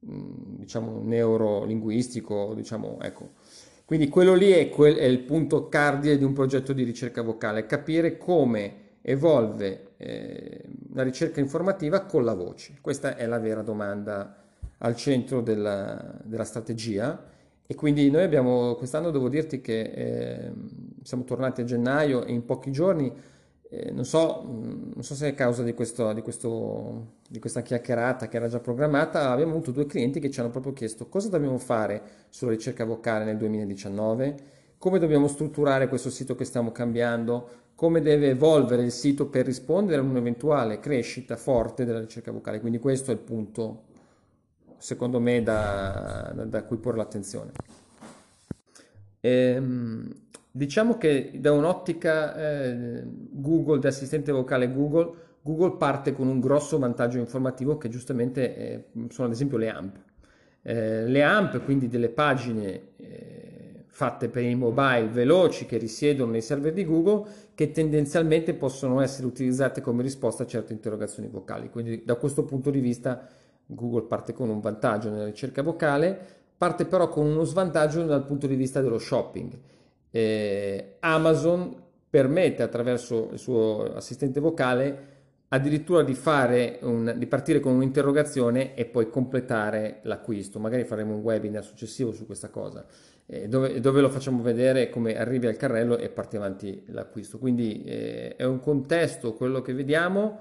mm, 0.06 0.56
diciamo 0.58 1.02
neurolinguistico 1.04 2.54
diciamo 2.54 2.97
ecco. 3.02 3.30
Quindi 3.86 4.10
quello 4.10 4.34
lì 4.34 4.52
è, 4.52 4.69
quel, 4.69 4.95
è, 4.95 5.04
il 5.04 5.19
punto 5.19 5.67
cardine 5.67 6.17
di 6.17 6.24
un 6.24 6.34
progetto 6.34 6.74
di 6.74 6.84
ricerca 6.84 7.21
vocale 7.21 7.65
capire 7.65 8.17
come 8.17 8.89
evolve 9.02 9.91
eh, 9.97 10.63
la 10.93 11.04
ricerca 11.04 11.39
informativa 11.39 12.02
con 12.02 12.24
la 12.24 12.34
voce. 12.34 12.78
Questa 12.82 13.15
è 13.15 13.26
la 13.26 13.39
vera 13.39 13.62
domanda 13.62 14.41
al 14.84 14.96
centro 14.96 15.41
della, 15.41 16.20
della 16.24 16.44
strategia 16.44 17.24
e 17.65 17.76
quindi 17.76 18.10
noi 18.12 18.24
abbiamo 18.24 18.76
quest'anno 18.76 19.12
devo 19.12 19.30
dirti 19.30 19.62
che 19.62 19.82
eh, 19.82 20.52
siamo 21.04 21.24
tornati 21.24 21.62
a 21.62 21.63
gennaio 21.63 22.24
e 22.24 22.34
in 22.34 22.46
pochi 22.46 22.72
giorni 22.72 23.12
eh, 23.74 23.89
non, 23.91 24.04
so, 24.04 24.44
mm, 24.46 24.91
non, 24.96 25.04
so, 25.04 25.15
se 25.15 25.30
è 25.30 25.34
causa 25.34 25.63
di, 25.63 25.74
questo, 25.74 26.12
di, 26.12 26.22
questo, 26.22 27.20
di, 27.30 27.39
questa 27.39 27.62
chiacchierata 27.62 28.28
che 28.28 28.36
era 28.36 28.50
già 28.50 28.60
programmata, 28.60 29.30
abbiamo 29.32 29.54
avuto 29.54 29.72
due 29.72 29.86
clienti 29.86 30.20
che 30.20 30.30
ci 30.30 30.41
hanno 30.41 30.50
proprio 30.50 30.74
chiesto 30.74 31.08
cosa 31.08 31.30
dobbiamo 31.30 31.58
fare 31.58 32.02
sulla 32.28 32.52
ricerca 32.52 32.84
vocale 32.84 33.24
nel 33.24 33.38
2019, 33.38 34.36
come 34.78 35.00
dobbiamo 35.00 35.30
strutturare 35.30 35.88
questo 35.88 36.10
sito 36.10 36.36
che 36.36 36.44
stiamo 36.44 36.74
cambiando, 36.74 37.48
come 37.74 38.02
deve 38.02 38.32
evolvere 38.32 38.84
il 38.84 38.91
sito 38.91 39.28
per 39.28 39.46
rispondere 39.46 40.02
a 40.02 40.04
un'eventuale 40.04 40.82
crescita 40.82 41.38
forte 41.38 41.86
della 41.86 42.02
ricerca 42.02 42.32
vocale. 42.34 42.60
Quindi 42.60 42.78
questo 42.78 43.12
è 43.12 43.13
il 43.13 43.22
punto, 43.22 43.84
secondo 44.82 45.20
me, 45.20 45.41
da, 45.41 46.34
da, 46.36 46.63
cui 46.63 46.78
porre 46.78 46.98
l'attenzione. 46.98 47.52
Ehm, 49.22 50.22
Diciamo 50.54 50.98
che 50.98 51.32
da 51.36 51.54
un'ottica 51.54 52.36
eh, 52.36 53.04
Google, 53.06 53.80
di 53.80 53.88
assistente 53.88 54.34
vocale 54.34 54.70
Google, 54.70 55.13
Google 55.41 55.78
parte 55.78 56.12
con 56.12 56.28
un 56.28 56.41
grosso 56.41 56.78
vantaggio 56.78 57.20
informativo 57.20 57.78
che 57.78 57.88
giustamente 57.88 58.58
eh, 58.58 58.84
sono 59.10 59.28
ad 59.28 59.34
esempio 59.34 59.58
le 59.58 59.70
AMP. 59.70 59.96
Eh, 60.62 61.08
le 61.08 61.24
AMP, 61.24 61.63
quindi 61.63 61.88
delle 61.88 62.10
pagine 62.10 62.82
eh, 62.98 63.86
fatte 63.88 64.28
per 64.28 64.44
i 64.44 64.54
mobile 64.54 65.08
veloci 65.08 65.65
che 65.65 65.78
risiedono 65.78 66.32
nei 66.32 66.41
server 66.41 66.74
di 66.74 66.84
Google, 66.84 67.24
che 67.56 67.72
tendenzialmente 67.72 68.54
possono 68.54 69.00
essere 69.00 69.28
utilizzate 69.28 69.80
come 69.80 70.04
risposta 70.04 70.44
a 70.44 70.48
certe 70.48 70.74
interrogazioni 70.74 71.30
vocali. 71.30 71.70
Quindi 71.70 72.04
da 72.04 72.15
questo 72.15 72.44
punto 72.44 72.70
di 72.70 72.82
vista 72.82 73.26
Google 73.74 74.04
parte 74.04 74.34
con 74.34 74.50
un 74.50 74.60
vantaggio 74.60 75.10
nella 75.10 75.26
ricerca 75.26 75.62
vocale, 75.62 76.18
parte 76.58 76.86
però 76.86 77.10
con 77.10 77.26
uno 77.26 77.44
svantaggio 77.44 78.04
dal 78.04 78.26
punto 78.26 78.48
di 78.48 78.56
vista 78.56 78.82
dello 78.82 79.00
shopping 79.00 79.58
eh, 80.12 80.98
Amazon 81.00 81.74
permette 82.10 82.62
attraverso 82.62 83.30
il 83.32 83.40
suo 83.40 83.94
assistente 83.96 84.40
vocale 84.42 85.10
addirittura 85.48 86.04
di, 86.04 86.18
un, 86.82 87.14
di 87.18 87.26
partire 87.26 87.60
con 87.60 87.74
un'interrogazione 87.74 88.74
e 88.76 88.86
poi 88.86 89.10
completare 89.10 90.00
l'acquisto. 90.04 90.60
Magari 90.60 90.84
faremo 90.84 91.14
un 91.14 91.22
webinar 91.22 91.64
successivo 91.64 92.12
su 92.12 92.26
questa 92.26 92.50
cosa, 92.50 92.86
eh, 93.26 93.48
dove, 93.48 93.80
dove, 93.82 94.00
lo 94.00 94.10
facciamo 94.10 94.42
vedere 94.42 94.90
come 94.90 95.18
arrivi 95.18 95.48
al 95.48 95.58
carrello 95.58 95.98
e 95.98 96.10
parte 96.10 96.38
avanti 96.38 96.84
l'acquisto. 96.88 97.38
Quindi 97.38 97.84
eh, 97.84 98.36
è 98.38 98.46
un 98.46 98.60
contesto, 98.60 99.34
quello 99.34 99.62
che 99.62 99.74
vediamo, 99.74 100.40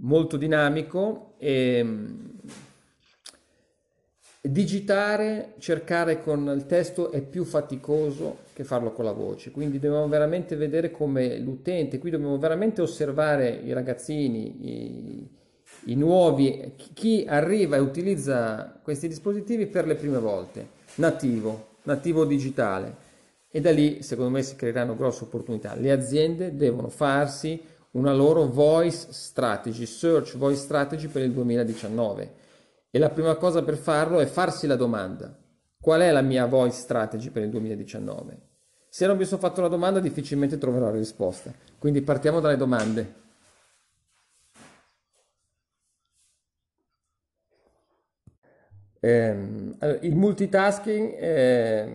molto 0.00 0.36
dinamico 0.36 1.34
e 1.38 1.84
digitare, 4.40 5.54
cercare 5.58 6.22
con 6.22 6.50
il 6.54 6.66
testo 6.66 7.10
è 7.10 7.20
più 7.20 7.44
faticoso 7.44 8.38
che 8.52 8.64
farlo 8.64 8.92
con 8.92 9.04
la 9.04 9.12
voce, 9.12 9.50
quindi 9.50 9.78
dobbiamo 9.78 10.08
veramente 10.08 10.56
vedere 10.56 10.90
come 10.90 11.38
l'utente, 11.38 11.98
qui 11.98 12.10
dobbiamo 12.10 12.38
veramente 12.38 12.80
osservare 12.80 13.50
i 13.50 13.72
ragazzini, 13.72 14.68
i, 14.68 15.28
i 15.86 15.94
nuovi, 15.94 16.72
chi 16.94 17.24
arriva 17.28 17.76
e 17.76 17.80
utilizza 17.80 18.78
questi 18.82 19.08
dispositivi 19.08 19.66
per 19.66 19.86
le 19.86 19.96
prime 19.96 20.18
volte, 20.18 20.68
nativo, 20.96 21.76
nativo 21.82 22.24
digitale. 22.24 23.06
E 23.50 23.60
da 23.60 23.70
lì, 23.70 24.02
secondo 24.02 24.30
me, 24.30 24.42
si 24.42 24.56
creeranno 24.56 24.94
grosse 24.94 25.24
opportunità. 25.24 25.74
Le 25.74 25.90
aziende 25.90 26.54
devono 26.54 26.88
farsi 26.88 27.58
una 27.98 28.12
loro 28.12 28.46
voice 28.46 29.08
strategy, 29.10 29.84
search 29.84 30.36
voice 30.36 30.60
strategy 30.60 31.08
per 31.08 31.22
il 31.22 31.32
2019 31.32 32.34
e 32.90 32.98
la 32.98 33.10
prima 33.10 33.34
cosa 33.34 33.62
per 33.62 33.76
farlo 33.76 34.20
è 34.20 34.26
farsi 34.26 34.66
la 34.66 34.76
domanda, 34.76 35.36
qual 35.80 36.00
è 36.00 36.10
la 36.10 36.22
mia 36.22 36.46
voice 36.46 36.76
strategy 36.76 37.30
per 37.30 37.42
il 37.42 37.50
2019? 37.50 38.40
Se 38.88 39.06
non 39.06 39.16
mi 39.16 39.24
sono 39.24 39.40
fatto 39.40 39.60
la 39.60 39.68
domanda 39.68 40.00
difficilmente 40.00 40.58
troverò 40.58 40.86
la 40.86 40.96
risposta, 40.96 41.52
quindi 41.78 42.00
partiamo 42.00 42.40
dalle 42.40 42.56
domande. 42.56 43.14
Eh, 49.00 49.30
il 50.00 50.16
multitasking 50.16 51.14
è 51.14 51.88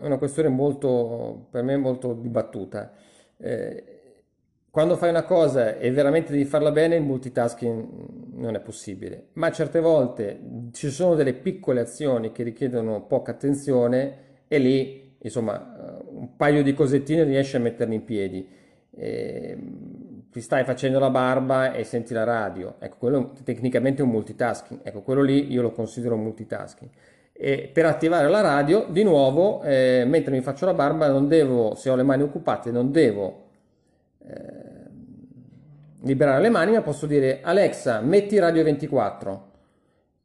una 0.00 0.18
questione 0.18 0.48
molto, 0.48 1.46
per 1.50 1.62
me 1.62 1.76
molto 1.76 2.12
dibattuta. 2.12 2.92
Eh, 3.38 3.95
quando 4.76 4.96
fai 4.96 5.08
una 5.08 5.22
cosa 5.22 5.78
e 5.78 5.90
veramente 5.90 6.32
devi 6.32 6.44
farla 6.44 6.70
bene, 6.70 6.96
il 6.96 7.02
multitasking 7.02 8.34
non 8.34 8.56
è 8.56 8.60
possibile, 8.60 9.28
ma 9.32 9.50
certe 9.50 9.80
volte 9.80 10.38
ci 10.72 10.90
sono 10.90 11.14
delle 11.14 11.32
piccole 11.32 11.80
azioni 11.80 12.30
che 12.30 12.42
richiedono 12.42 13.06
poca 13.06 13.30
attenzione 13.30 14.16
e 14.46 14.58
lì, 14.58 15.16
insomma, 15.18 16.02
un 16.10 16.36
paio 16.36 16.62
di 16.62 16.74
cosettine 16.74 17.24
riesci 17.24 17.56
a 17.56 17.60
metterle 17.60 17.94
in 17.94 18.04
piedi. 18.04 18.46
E, 18.90 19.56
ti 20.30 20.42
stai 20.42 20.64
facendo 20.64 20.98
la 20.98 21.08
barba 21.08 21.72
e 21.72 21.82
senti 21.82 22.12
la 22.12 22.24
radio, 22.24 22.74
ecco, 22.78 22.96
quello 22.98 23.32
tecnicamente 23.44 24.02
è 24.02 24.04
un 24.04 24.10
multitasking, 24.10 24.80
ecco, 24.82 25.00
quello 25.00 25.22
lì 25.22 25.50
io 25.50 25.62
lo 25.62 25.70
considero 25.70 26.16
multitasking. 26.16 26.90
E 27.32 27.70
per 27.72 27.86
attivare 27.86 28.28
la 28.28 28.42
radio, 28.42 28.84
di 28.90 29.02
nuovo, 29.04 29.62
eh, 29.62 30.04
mentre 30.06 30.32
mi 30.32 30.42
faccio 30.42 30.66
la 30.66 30.74
barba, 30.74 31.08
non 31.08 31.28
devo, 31.28 31.74
se 31.76 31.88
ho 31.88 31.96
le 31.96 32.02
mani 32.02 32.24
occupate, 32.24 32.70
non 32.70 32.92
devo 32.92 33.44
eh, 34.28 34.90
liberare 36.02 36.40
le 36.42 36.48
mani, 36.50 36.72
ma 36.72 36.82
posso 36.82 37.06
dire 37.06 37.40
Alexa, 37.42 38.00
metti 38.00 38.38
Radio 38.38 38.62
24. 38.64 39.50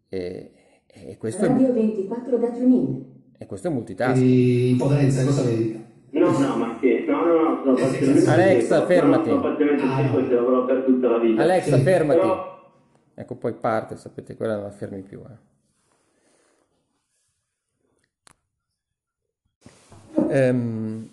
E, 0.09 0.51
e 0.87 1.17
questo 1.17 1.45
Radio 1.47 1.69
è, 1.69 1.73
24 1.73 2.37
da 2.37 2.49
TuneIn. 2.49 3.05
e 3.37 3.45
questo 3.45 3.67
è 3.67 3.71
multitasking. 3.71 4.17
Di 4.21 4.69
impotenza, 4.71 5.23
cosa 5.23 5.43
vedi? 5.43 5.85
No, 6.11 6.29
no, 6.37 6.55
ma 6.57 6.77
che? 6.79 7.05
No, 7.07 7.23
no, 7.25 7.33
no, 7.49 7.61
sono 7.63 7.75
parzialmente 7.75 8.29
Alexa, 8.29 8.85
fermati. 8.85 9.29
No, 9.29 9.35
sono 9.39 9.41
parzialmente 9.41 9.83
cieco 9.95 10.19
e 10.19 10.27
ce 10.27 10.33
l'avrò 10.33 10.65
per 10.65 10.83
tutta 10.83 11.07
la 11.09 11.17
vita. 11.19 11.41
Alexa, 11.41 11.77
Sì, 11.77 11.83
fermati. 11.83 12.19
Però, 12.19 12.49
Ecco, 13.13 13.35
poi 13.35 13.53
parte, 13.53 13.95
sapete, 13.97 14.35
quella 14.35 14.55
non 14.55 14.63
la 14.63 14.71
fermi 14.71 15.01
più. 15.01 15.21
eh. 15.21 15.49
Ehm, 20.29 21.10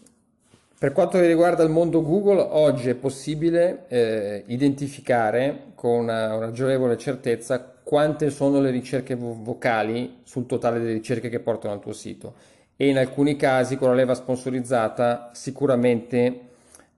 per 0.79 0.93
quanto 0.93 1.21
riguarda 1.21 1.65
il 1.65 1.71
mondo 1.71 2.03
Google, 2.03 2.41
oggi 2.41 2.89
è 2.89 2.95
possibile 2.95 3.87
eh, 3.89 4.45
identificare 4.47 5.73
con 5.75 6.03
una, 6.05 6.39
ragionevole 6.39 6.97
certezza 6.97 7.61
quante 7.83 8.31
sono 8.31 8.61
le 8.61 8.71
ricerche 8.71 9.17
vo- 9.17 9.37
vocali 9.43 10.21
sul 10.23 10.47
totale 10.47 10.79
delle 10.79 10.93
ricerche 10.93 11.29
che 11.29 11.41
portano 11.41 11.75
al 11.75 11.81
tuo 11.81 11.93
sito 11.93 12.35
e 12.77 12.87
in 12.87 12.97
alcuni 12.97 13.35
casi 13.35 13.77
con 13.77 13.89
la 13.89 13.95
leva 13.95 14.15
sponsorizzata 14.15 15.31
sicuramente 15.33 16.41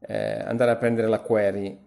eh, 0.01 0.43
andare 0.45 0.73
a 0.73 0.77
prendere 0.77 1.09
la 1.09 1.21
query 1.21 1.79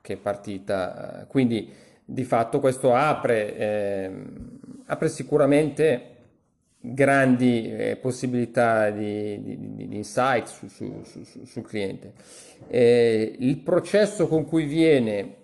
che 0.00 0.12
è 0.12 0.16
partita. 0.16 1.26
Quindi 1.26 1.68
di 2.04 2.22
fatto 2.22 2.60
questo 2.60 2.94
apre, 2.94 3.56
ehm, 3.56 4.58
apre 4.86 5.08
sicuramente 5.08 6.09
grandi 6.80 7.70
eh, 7.70 7.96
possibilità 7.96 8.90
di, 8.90 9.42
di- 9.42 9.74
di- 9.76 9.88
di 9.88 9.96
insight 9.96 10.46
su- 10.46 10.68
su- 10.68 11.02
su- 11.04 11.24
su- 11.24 11.44
sul 11.44 11.66
cliente. 11.66 12.12
Eh, 12.68 13.36
il 13.38 13.58
processo 13.58 14.26
con 14.26 14.46
cui 14.46 14.64
viene 14.64 15.34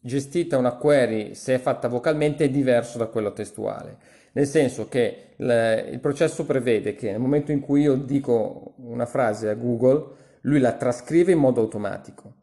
gestita 0.00 0.56
una 0.56 0.72
query, 0.72 1.34
se 1.34 1.54
è 1.54 1.58
fatta 1.58 1.88
vocalmente, 1.88 2.44
è 2.44 2.50
diverso 2.50 2.98
da 2.98 3.06
quello 3.06 3.32
testuale. 3.32 3.96
Nel 4.32 4.46
senso 4.46 4.88
che 4.88 5.34
il, 5.36 5.88
il 5.92 6.00
processo 6.00 6.44
prevede 6.44 6.94
che 6.94 7.10
nel 7.10 7.20
momento 7.20 7.52
in 7.52 7.60
cui 7.60 7.82
io 7.82 7.94
dico 7.94 8.74
una 8.78 9.06
frase 9.06 9.48
a 9.48 9.54
Google, 9.54 10.14
lui 10.42 10.60
la 10.60 10.72
trascrive 10.72 11.32
in 11.32 11.38
modo 11.38 11.60
automatico. 11.60 12.34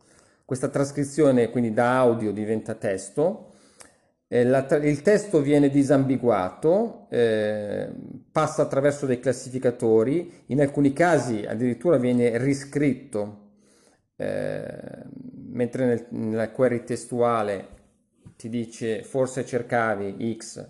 Questa 0.44 0.68
trascrizione 0.68 1.50
quindi 1.50 1.74
da 1.74 1.98
audio 1.98 2.32
diventa 2.32 2.74
testo, 2.74 3.53
eh, 4.34 4.44
la 4.46 4.66
il 4.82 5.02
testo 5.04 5.42
viene 5.42 5.70
disambiguato, 5.70 7.06
eh, 7.12 7.88
passa 8.32 8.64
attraverso 8.64 9.06
dei 9.06 9.20
classificatori, 9.20 10.44
in 10.48 10.60
alcuni 10.60 10.92
casi 10.92 11.46
addirittura 11.46 11.98
viene 11.98 12.38
riscritto, 12.40 13.42
eh, 14.16 14.66
mentre 15.52 15.86
nel- 15.86 16.06
nella 16.10 16.50
query 16.50 16.84
testuale 16.84 17.68
ti 18.36 18.50
dice 18.50 19.04
forse 19.04 19.46
cercavi 19.46 20.36
X, 20.40 20.66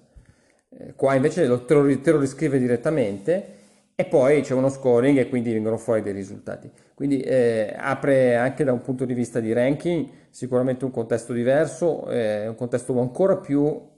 eh, 0.69 0.93
qua 0.95 1.15
invece 1.15 1.45
lo- 1.47 1.63
te 1.63 1.73
lo, 1.73 1.99
te 2.01 2.11
lo 2.11 2.19
riscrive 2.19 2.59
direttamente 2.59 3.61
e 4.03 4.05
poi 4.05 4.41
c'è 4.41 4.53
uno 4.53 4.69
scoring 4.69 5.17
e 5.17 5.29
quindi 5.29 5.53
vengono 5.53 5.77
fuori 5.77 6.01
dei 6.01 6.13
risultati. 6.13 6.69
Quindi 6.93 7.21
eh, 7.21 7.73
apre 7.77 8.35
anche 8.35 8.63
da 8.63 8.73
un 8.73 8.81
punto 8.81 9.05
di 9.05 9.13
vista 9.13 9.39
di 9.39 9.53
ranking 9.53 10.09
sicuramente 10.29 10.83
un 10.83 10.91
contesto 10.91 11.31
diverso, 11.31 12.09
eh, 12.09 12.47
un 12.47 12.55
contesto 12.55 12.99
ancora 12.99 13.37
più 13.37 13.91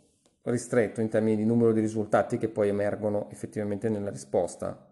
ristretto 0.43 1.01
in 1.01 1.09
termini 1.09 1.37
di 1.37 1.45
numero 1.45 1.73
di 1.73 1.79
risultati 1.79 2.37
che 2.37 2.49
poi 2.49 2.69
emergono 2.69 3.29
effettivamente 3.31 3.89
nella 3.89 4.11
risposta 4.11 4.89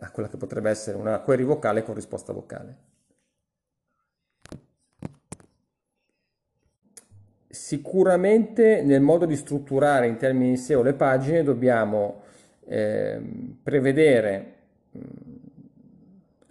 a 0.00 0.10
quella 0.10 0.28
che 0.28 0.36
potrebbe 0.36 0.70
essere 0.70 0.96
una 0.96 1.20
query 1.20 1.44
vocale 1.44 1.82
con 1.84 1.94
risposta 1.94 2.32
vocale. 2.32 2.76
Sicuramente 7.48 8.82
nel 8.82 9.02
modo 9.02 9.24
di 9.24 9.36
strutturare 9.36 10.06
in 10.06 10.16
termini 10.16 10.56
SEO 10.56 10.82
le 10.82 10.94
pagine 10.94 11.42
dobbiamo 11.42 12.21
ehm, 12.66 13.58
prevedere 13.62 14.54
mh, 14.90 15.00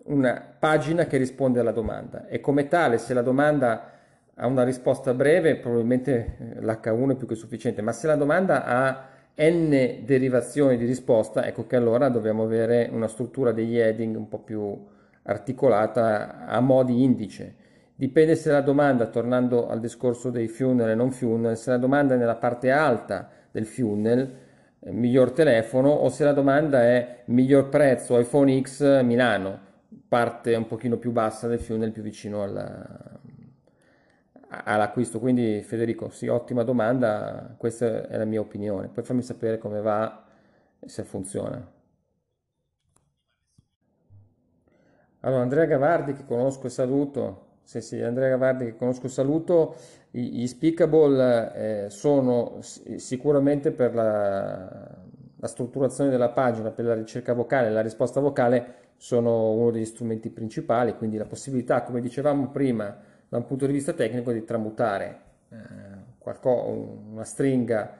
una 0.04 0.56
pagina 0.60 1.06
che 1.06 1.18
risponde 1.18 1.60
alla 1.60 1.72
domanda 1.72 2.28
e 2.28 2.40
come 2.40 2.68
tale 2.68 2.98
se 2.98 3.14
la 3.14 3.22
domanda 3.22 3.92
ha 4.36 4.48
una 4.48 4.64
risposta 4.64 5.14
breve 5.14 5.58
probabilmente 5.58 6.36
eh, 6.40 6.62
l'H1 6.62 7.12
è 7.12 7.16
più 7.16 7.28
che 7.28 7.36
sufficiente, 7.36 7.82
ma 7.82 7.92
se 7.92 8.08
la 8.08 8.16
domanda 8.16 8.66
ha 8.66 9.10
n 9.36 10.04
derivazioni 10.04 10.78
di 10.78 10.86
risposta, 10.86 11.46
ecco 11.46 11.66
che 11.66 11.76
allora 11.76 12.10
dobbiamo 12.10 12.44
avere 12.44 12.90
una 12.92 13.08
struttura 13.08 13.52
degli 13.52 13.78
heading 13.78 14.16
un 14.16 14.28
po' 14.28 14.40
più 14.40 14.86
articolata 15.24 16.46
a 16.46 16.60
mo' 16.60 16.84
di 16.84 17.04
indice. 17.04 17.56
Dipende 17.96 18.36
se 18.36 18.52
la 18.52 18.62
domanda, 18.62 19.08
tornando 19.08 19.68
al 19.68 19.80
discorso 19.80 20.32
dei 20.32 20.48
funnel 20.48 20.90
e 20.90 20.96
non 20.96 21.12
funnel, 21.12 21.56
se 21.56 21.70
la 21.70 21.78
domanda 21.78 22.16
è 22.16 22.18
nella 22.18 22.36
parte 22.36 22.72
alta 22.72 23.30
del 23.52 23.66
funnel, 23.66 24.34
miglior 24.86 25.32
telefono, 25.32 25.90
o 25.90 26.10
se 26.10 26.24
la 26.24 26.34
domanda 26.34 26.82
è 26.84 27.24
miglior 27.26 27.70
prezzo 27.70 28.18
iPhone 28.20 28.62
X 28.62 29.02
Milano, 29.04 29.60
parte 30.08 30.56
un 30.56 30.68
pochino 30.68 30.98
più 30.98 31.12
bassa 31.12 31.48
del 31.48 31.60
funnel, 31.60 31.92
più 31.92 32.02
vicino 32.02 32.44
alla- 32.44 33.20
all'acquisto. 34.64 35.20
Quindi 35.20 35.62
Federico, 35.64 36.10
sì, 36.10 36.28
ottima 36.28 36.64
domanda, 36.64 37.54
questa 37.58 38.08
è 38.08 38.18
la 38.18 38.26
mia 38.26 38.40
opinione. 38.42 38.88
Poi 38.90 39.04
fammi 39.04 39.22
sapere 39.22 39.58
come 39.58 39.82
va 39.82 40.24
e 40.80 40.90
se 40.90 41.04
funziona. 41.04 41.66
Allora, 45.22 45.42
Andrea 45.44 45.66
Gavardi 45.66 46.14
che 46.14 46.26
conosco 46.26 46.68
e 46.68 46.70
saluto. 46.70 47.51
Sì, 47.72 47.80
sì, 47.80 48.02
Andrea 48.02 48.28
Gavardi 48.28 48.66
che 48.66 48.76
conosco 48.76 49.08
saluto. 49.08 49.76
Gli 50.12 50.46
speakable 50.46 51.86
eh, 51.86 51.90
sono 51.90 52.60
sicuramente 52.62 53.72
per 53.72 53.96
la, 53.96 54.98
la 55.38 55.48
strutturazione 55.48 56.10
della 56.10 56.28
pagina, 56.32 56.70
per 56.72 56.84
la 56.84 56.94
ricerca 56.96 57.32
vocale, 57.34 57.70
la 57.70 57.80
risposta 57.80 58.20
vocale 58.20 58.90
sono 58.98 59.52
uno 59.54 59.72
degli 59.72 59.86
strumenti 59.86 60.30
principali, 60.30 60.98
quindi 60.98 61.16
la 61.16 61.24
possibilità, 61.26 61.82
come 61.84 62.02
dicevamo 62.02 62.50
prima, 62.50 62.94
da 63.30 63.38
un 63.38 63.46
punto 63.46 63.66
di 63.66 63.72
vista 63.72 63.94
tecnico, 63.94 64.34
di 64.34 64.44
tramutare 64.44 65.22
eh, 65.50 65.56
qualco- 66.18 66.66
una 67.14 67.24
stringa 67.24 67.98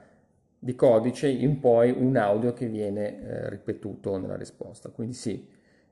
di 0.58 0.74
codice 0.74 1.28
in 1.28 1.60
poi 1.60 1.90
un 1.96 2.14
audio 2.16 2.52
che 2.52 2.66
viene 2.66 3.22
eh, 3.22 3.48
ripetuto 3.48 4.18
nella 4.18 4.36
risposta. 4.36 4.90
Quindi 4.90 5.14
sì, 5.14 5.48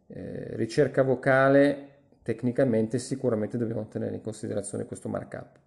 eh, 0.09 0.49
ricerca 0.57 1.03
vocale 1.03 1.89
tecnicamente 2.23 2.99
sicuramente 2.99 3.59
dobbiamo 3.59 3.87
tenere 3.89 4.15
in 4.15 4.23
considerazione 4.23 4.85
questo 4.85 5.09
markup 5.09 5.59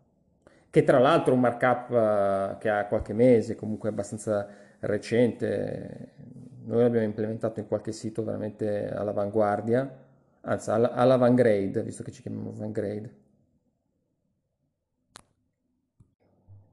che 0.73 0.83
tra 0.83 0.97
l'altro 0.97 1.33
è 1.33 1.35
un 1.35 1.41
markup 1.41 1.91
eh, 1.91 2.57
che 2.57 2.67
ha 2.67 2.87
qualche 2.87 3.13
mese, 3.13 3.55
comunque 3.55 3.89
abbastanza 3.89 4.47
recente. 4.79 6.13
Noi 6.65 6.81
l'abbiamo 6.81 7.05
implementato 7.05 7.59
in 7.59 7.67
qualche 7.67 7.91
sito 7.91 8.23
veramente 8.23 8.89
all'avanguardia, 8.89 9.87
anzi 10.41 10.71
all- 10.71 10.89
all'avangrade, 10.91 11.83
visto 11.83 12.01
che 12.01 12.11
ci 12.11 12.23
chiamiamo 12.23 12.49
avangrade. 12.49 13.13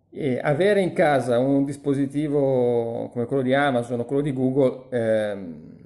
E 0.09 0.41
avere 0.43 0.81
in 0.81 0.95
casa 0.95 1.39
un 1.39 1.67
dispositivo 1.67 3.11
come 3.13 3.27
quello 3.27 3.43
di 3.43 3.53
Amazon 3.53 4.01
o 4.01 4.05
quello 4.07 4.23
di 4.23 4.33
Google 4.33 4.87
ehm, 4.89 5.80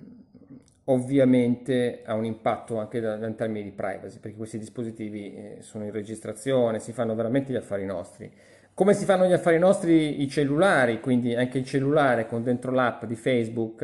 ovviamente 0.86 2.02
ha 2.04 2.14
un 2.14 2.24
impatto 2.24 2.78
anche 2.78 3.00
da, 3.00 3.16
da 3.16 3.26
in 3.26 3.34
termini 3.34 3.64
di 3.64 3.70
privacy, 3.70 4.18
perché 4.18 4.36
questi 4.36 4.58
dispositivi 4.58 5.34
eh, 5.34 5.56
sono 5.60 5.84
in 5.84 5.92
registrazione, 5.92 6.78
si 6.78 6.92
fanno 6.92 7.14
veramente 7.14 7.52
gli 7.52 7.56
affari 7.56 7.84
nostri. 7.84 8.30
Come 8.74 8.92
si 8.92 9.04
fanno 9.04 9.26
gli 9.26 9.32
affari 9.32 9.58
nostri 9.58 10.20
i 10.22 10.28
cellulari, 10.28 11.00
quindi 11.00 11.34
anche 11.34 11.58
il 11.58 11.64
cellulare 11.64 12.26
con 12.26 12.42
dentro 12.42 12.72
l'app 12.72 13.04
di 13.04 13.14
Facebook 13.14 13.82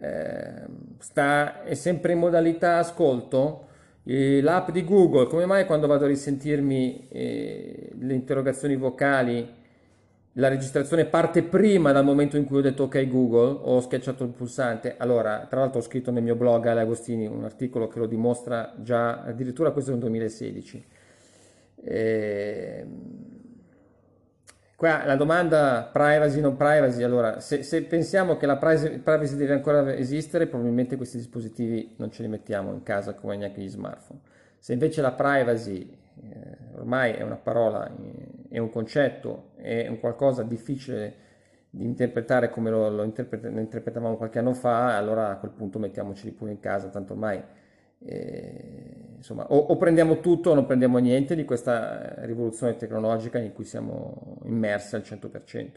eh, 0.00 0.62
sta, 0.98 1.62
è 1.62 1.74
sempre 1.74 2.12
in 2.12 2.18
modalità 2.18 2.78
ascolto. 2.78 3.66
L'app 4.06 4.70
di 4.70 4.84
Google, 4.84 5.28
come 5.28 5.46
mai 5.46 5.64
quando 5.64 5.86
vado 5.86 6.04
a 6.04 6.08
risentirmi 6.08 7.08
eh, 7.08 7.90
le 7.98 8.12
interrogazioni 8.12 8.76
vocali 8.76 9.62
la 10.34 10.48
registrazione 10.48 11.04
parte 11.04 11.42
prima 11.44 11.92
dal 11.92 12.04
momento 12.04 12.36
in 12.36 12.44
cui 12.44 12.58
ho 12.58 12.62
detto 12.62 12.84
ok 12.84 13.06
Google, 13.08 13.58
ho 13.62 13.80
schiacciato 13.80 14.24
il 14.24 14.30
pulsante. 14.30 14.96
Allora, 14.98 15.46
tra 15.48 15.60
l'altro 15.60 15.78
ho 15.78 15.82
scritto 15.82 16.10
nel 16.10 16.22
mio 16.22 16.34
blog 16.34 16.66
Ale 16.66 16.80
Agostini 16.80 17.26
un 17.26 17.44
articolo 17.44 17.86
che 17.86 17.98
lo 18.00 18.06
dimostra 18.06 18.74
già, 18.78 19.22
addirittura 19.22 19.70
questo 19.70 19.90
è 19.90 19.94
un 19.94 20.00
2016. 20.00 20.86
E... 21.84 22.86
Qua 24.76 25.04
la 25.06 25.14
domanda 25.14 25.88
privacy 25.92 26.40
non 26.40 26.56
privacy, 26.56 27.04
allora 27.04 27.38
se, 27.38 27.62
se 27.62 27.84
pensiamo 27.84 28.36
che 28.36 28.44
la 28.44 28.56
privacy, 28.56 29.36
deve 29.36 29.52
ancora 29.52 29.94
esistere, 29.94 30.48
probabilmente 30.48 30.96
questi 30.96 31.16
dispositivi 31.16 31.94
non 31.96 32.10
ce 32.10 32.22
li 32.22 32.28
mettiamo 32.28 32.72
in 32.72 32.82
casa 32.82 33.14
come 33.14 33.36
neanche 33.36 33.60
gli 33.60 33.68
smartphone. 33.68 34.18
Se 34.58 34.72
invece 34.72 35.00
la 35.00 35.12
privacy 35.12 35.96
eh, 36.22 36.56
ormai 36.74 37.12
è 37.12 37.22
una 37.22 37.36
parola, 37.36 37.88
è 38.54 38.58
un 38.58 38.70
concetto, 38.70 39.50
è 39.56 39.88
un 39.88 39.98
qualcosa 39.98 40.44
difficile 40.44 41.22
di 41.70 41.84
interpretare 41.84 42.50
come 42.50 42.70
lo, 42.70 42.88
lo, 42.88 43.02
interpret- 43.02 43.50
lo 43.50 43.58
interpretavamo 43.58 44.16
qualche 44.16 44.38
anno 44.38 44.54
fa, 44.54 44.96
allora 44.96 45.30
a 45.30 45.38
quel 45.38 45.50
punto 45.50 45.80
mettiamoceli 45.80 46.30
pure 46.30 46.52
in 46.52 46.60
casa, 46.60 46.88
tanto 46.88 47.14
ormai 47.14 47.42
eh, 47.98 49.14
insomma, 49.16 49.46
o, 49.48 49.56
o, 49.56 49.76
prendiamo 49.76 50.20
tutto 50.20 50.50
o 50.50 50.54
non 50.54 50.66
prendiamo 50.66 50.98
niente 50.98 51.34
di 51.34 51.44
questa 51.44 52.14
rivoluzione 52.26 52.76
tecnologica 52.76 53.38
in 53.40 53.52
cui 53.52 53.64
siamo 53.64 54.38
immersi 54.44 54.94
al 54.94 55.02
100%. 55.02 55.70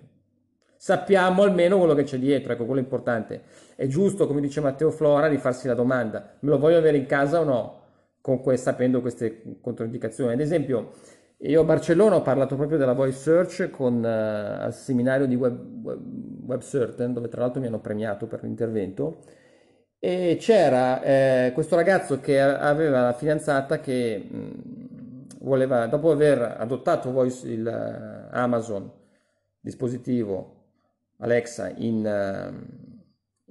Sappiamo 0.76 1.42
almeno 1.42 1.80
quello 1.80 1.96
che 1.96 2.04
c'è 2.04 2.20
dietro, 2.20 2.54
ecco, 2.54 2.66
quello 2.66 2.80
è 2.80 2.84
importante. 2.84 3.42
È 3.76 3.88
giusto, 3.88 4.28
come 4.28 4.40
dice 4.40 4.62
Matteo 4.62 4.92
Flora, 4.92 5.30
di 5.30 5.38
farsi 5.38 5.66
la 5.66 5.74
domanda, 5.74 6.36
me 6.42 6.50
lo 6.52 6.60
voglio 6.60 6.78
avere 6.78 6.98
in 6.98 7.08
casa 7.08 7.40
o 7.40 7.44
no? 7.44 7.86
con 8.28 8.42
que- 8.42 8.58
sapendo 8.58 9.00
queste 9.00 9.42
controindicazioni. 9.62 10.34
Ad 10.34 10.42
esempio, 10.42 10.92
io 11.40 11.62
a 11.62 11.64
Barcellona 11.64 12.16
ho 12.16 12.22
parlato 12.22 12.56
proprio 12.56 12.78
della 12.78 12.94
voice 12.94 13.18
search 13.18 13.70
con, 13.70 14.04
uh, 14.04 14.64
al 14.64 14.74
seminario 14.74 15.28
di 15.28 15.36
Web, 15.36 15.84
Web, 15.84 16.02
Web 16.48 16.62
Certain, 16.62 17.14
dove 17.14 17.28
tra 17.28 17.42
l'altro 17.42 17.62
mi 17.62 17.68
hanno 17.68 17.80
premiato 17.80 18.26
per 18.28 18.44
l'intervento, 18.44 19.20
e 20.00 20.38
c'era 20.40 21.02
eh, 21.02 21.52
questo 21.54 21.76
ragazzo 21.76 22.20
che 22.20 22.40
aveva 22.40 23.02
la 23.02 23.14
fidanzata 23.14 23.80
che 23.80 24.18
mh, 24.18 25.28
voleva, 25.42 25.88
dopo 25.88 26.12
aver 26.12 26.56
adottato 26.60 27.12
voice, 27.12 27.48
il 27.48 27.66
uh, 27.66 28.36
Amazon 28.36 28.92
dispositivo 29.60 30.56
Alexa 31.18 31.72
in... 31.76 32.06
Uh, 32.06 32.87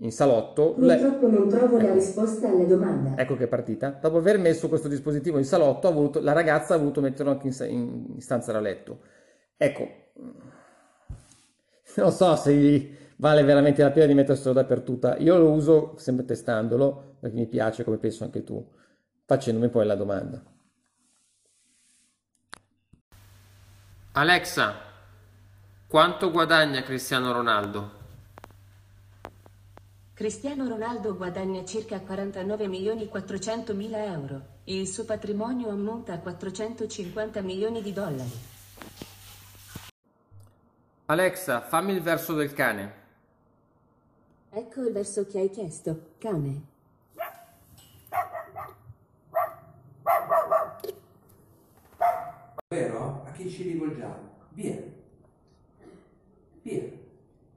in 0.00 0.12
salotto. 0.12 0.74
Purtroppo 0.74 1.28
non 1.28 1.48
trovo 1.48 1.78
la 1.78 1.92
risposta 1.92 2.48
alle 2.48 2.66
domande. 2.66 3.20
Ecco 3.20 3.37
che 3.37 3.44
è 3.44 3.48
partita. 3.48 3.90
Dopo 4.00 4.18
aver 4.18 4.38
messo 4.38 4.68
questo 4.68 4.88
dispositivo 4.88 5.38
in 5.38 5.44
salotto, 5.44 5.92
voluto, 5.92 6.20
la 6.20 6.32
ragazza 6.32 6.74
ha 6.74 6.78
voluto 6.78 7.00
metterlo 7.00 7.32
anche 7.32 7.48
in, 7.48 8.12
in 8.14 8.20
stanza 8.20 8.52
da 8.52 8.61
letto. 8.61 9.00
Ecco, 9.56 9.88
non 11.96 12.12
so 12.12 12.37
se 12.37 12.96
vale 13.16 13.42
veramente 13.42 13.82
la 13.82 13.90
pena 13.90 14.06
di 14.06 14.14
metterselo 14.14 14.52
dappertutto. 14.52 15.14
Io 15.18 15.38
lo 15.38 15.50
uso 15.50 15.94
sempre 15.96 16.24
testandolo, 16.24 17.16
perché 17.20 17.37
mi 17.37 17.46
piace, 17.46 17.85
come 17.85 17.96
penso 17.96 18.24
anche 18.24 18.44
tu, 18.44 18.64
facendomi 19.24 19.70
poi 19.70 19.87
la 19.87 19.94
domanda. 19.94 20.42
Alexa, 24.12 24.74
quanto 25.87 26.30
guadagna 26.30 26.82
Cristiano 26.82 27.32
Ronaldo? 27.32 27.95
Cristiano 30.16 30.66
Ronaldo 30.66 31.14
guadagna 31.14 31.62
circa 31.66 32.00
49 32.00 32.68
milioni 32.68 33.07
400 33.07 33.74
mila 33.74 34.02
euro. 34.02 34.61
Il 34.64 34.88
suo 34.88 35.05
patrimonio 35.05 35.68
ammonta 35.68 36.14
a 36.14 36.18
450 36.20 37.42
milioni 37.42 37.83
di 37.83 37.92
dollari. 37.92 38.31
Alexa, 41.05 41.61
fammi 41.61 41.92
il 41.92 42.00
verso 42.00 42.33
del 42.33 42.55
cane. 42.55 42.94
Ecco 44.48 44.81
il 44.87 44.92
verso 44.94 45.26
che 45.26 45.38
hai 45.38 45.50
chiesto, 45.50 46.12
cane. 46.16 46.62
Vero? 52.68 53.22
A 53.26 53.33
chi 53.33 53.50
ci 53.50 53.64
rivolgiamo? 53.64 54.31
Via. 54.55 54.83
Via. 56.62 56.85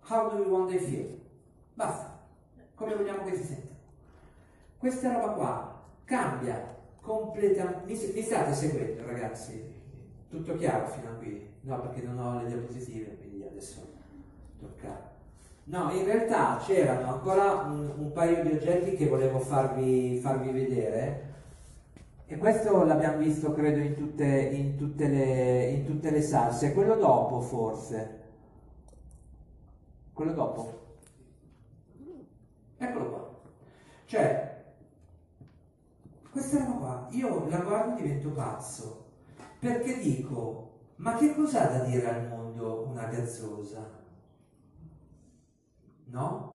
How 0.09 0.29
do 0.29 0.43
you 0.43 0.49
want 0.49 0.71
they 0.71 0.79
feel? 0.79 1.17
Basta 1.73 2.08
come 2.79 2.95
vogliamo 2.95 3.25
che 3.25 3.35
si 3.35 3.43
senta. 3.43 3.73
Questa 4.77 5.11
roba 5.11 5.33
qua 5.33 5.83
cambia 6.05 6.77
completamente. 7.01 7.85
Mi, 7.85 8.21
state 8.21 8.53
seguendo, 8.53 9.05
ragazzi? 9.05 9.77
Tutto 10.29 10.55
chiaro 10.55 10.87
fino 10.87 11.09
a 11.09 11.13
qui? 11.15 11.45
No, 11.61 11.81
perché 11.81 12.01
non 12.01 12.17
ho 12.17 12.41
le 12.41 12.47
diapositive, 12.47 13.17
quindi 13.17 13.43
adesso 13.43 13.85
tocca. 14.57 15.11
No, 15.65 15.91
in 15.91 16.05
realtà 16.05 16.61
c'erano 16.65 17.15
ancora 17.15 17.51
un, 17.63 17.93
un 17.97 18.11
paio 18.13 18.43
di 18.43 18.53
oggetti 18.53 18.95
che 18.95 19.07
volevo 19.07 19.39
farvi, 19.39 20.17
farvi 20.19 20.51
vedere. 20.51 21.27
E 22.27 22.37
questo 22.37 22.85
l'abbiamo 22.85 23.17
visto, 23.17 23.51
credo, 23.51 23.79
in 23.79 23.95
tutte, 23.95 24.25
in 24.25 24.77
tutte, 24.77 25.07
le, 25.07 25.69
in 25.71 25.85
tutte 25.85 26.11
le 26.11 26.21
salse. 26.21 26.73
Quello 26.73 26.95
dopo, 26.95 27.41
forse. 27.41 28.19
Quello 30.13 30.31
dopo. 30.31 30.79
Eccolo 32.79 33.09
qua. 33.09 33.29
Cioè, 34.09 34.63
questa 36.31 36.65
roba 36.65 36.77
qua, 36.77 37.07
io 37.11 37.47
la 37.47 37.59
guardo 37.59 37.95
e 37.95 38.01
divento 38.01 38.31
pazzo, 38.31 39.05
perché 39.59 39.99
dico, 39.99 40.79
ma 40.95 41.15
che 41.15 41.35
cos'ha 41.35 41.67
da 41.67 41.83
dire 41.83 42.09
al 42.09 42.27
mondo 42.27 42.87
una 42.87 43.05
gazzosa? 43.05 43.87
No? 46.05 46.51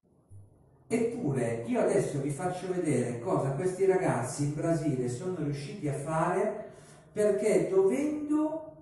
Eppure 0.88 1.62
io 1.69 1.81
adesso 1.81 2.21
vi 2.21 2.31
faccio 2.31 2.73
vedere 2.73 3.21
cosa 3.21 3.51
questi 3.51 3.85
ragazzi 3.85 4.47
in 4.47 4.55
Brasile 4.55 5.09
sono 5.09 5.37
riusciti 5.37 5.88
a 5.88 5.95
fare 5.95 6.71
perché 7.12 7.69
dovendo 7.69 8.79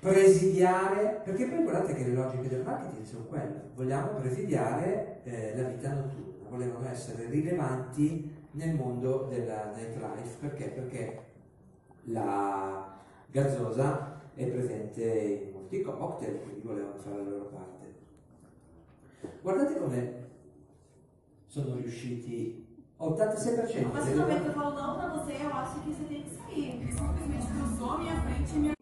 presidiare, 0.00 1.20
perché 1.22 1.46
poi 1.46 1.62
guardate 1.62 1.94
che 1.94 2.04
le 2.04 2.14
logiche 2.14 2.48
del 2.48 2.64
marketing 2.64 3.04
sono 3.04 3.26
quelle, 3.26 3.70
vogliamo 3.76 4.18
presidiare 4.18 5.20
eh, 5.22 5.56
la 5.56 5.68
vita 5.68 5.92
notturna 5.92 6.35
volevano 6.48 6.88
essere 6.88 7.28
rilevanti 7.28 8.34
nel 8.52 8.74
mondo 8.74 9.26
della 9.28 9.72
nightlife 9.74 10.38
perché? 10.40 10.68
Perché 10.68 11.24
la 12.04 12.98
gazzosa 13.30 14.20
è 14.34 14.46
presente 14.46 15.02
in 15.02 15.52
molti 15.52 15.82
cocktail, 15.82 16.40
quindi 16.42 16.60
volevano 16.66 16.96
fare 16.98 17.16
la 17.16 17.30
loro 17.30 17.44
parte. 17.46 17.94
Guardate 19.42 19.78
come 19.78 20.24
sono 21.46 21.74
riusciti 21.76 22.64
86% 22.98 23.92
Mas 23.92 24.04
vez 24.06 24.40
que 24.40 24.48
eu 24.48 24.54
falo 24.54 24.74
não 24.74 24.96
pra 24.96 25.08
você, 25.08 25.32
eu 25.32 25.52
acho 25.52 25.80
que 25.80 25.90
você 25.90 26.04
tem 26.04 26.22
que 26.22 26.30
sair. 26.30 26.92
Simplesmente 26.92 27.46
cruzou 27.46 27.98
minha 27.98 28.20
frente 28.22 28.54
e 28.54 28.58
minha. 28.58 28.74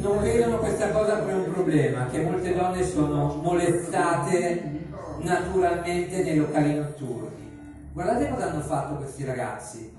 Non 0.00 0.20
vedono 0.20 0.58
questa 0.58 0.90
cosa 0.90 1.18
come 1.18 1.32
un 1.32 1.52
problema, 1.52 2.06
che 2.06 2.22
molte 2.22 2.54
donne 2.54 2.84
sono 2.84 3.34
molestate 3.36 4.87
naturalmente 5.20 6.22
nei 6.22 6.36
locali 6.36 6.74
notturni. 6.74 7.90
Guardate 7.92 8.28
cosa 8.28 8.50
hanno 8.50 8.60
fatto 8.60 8.96
questi 8.96 9.24
ragazzi. 9.24 9.96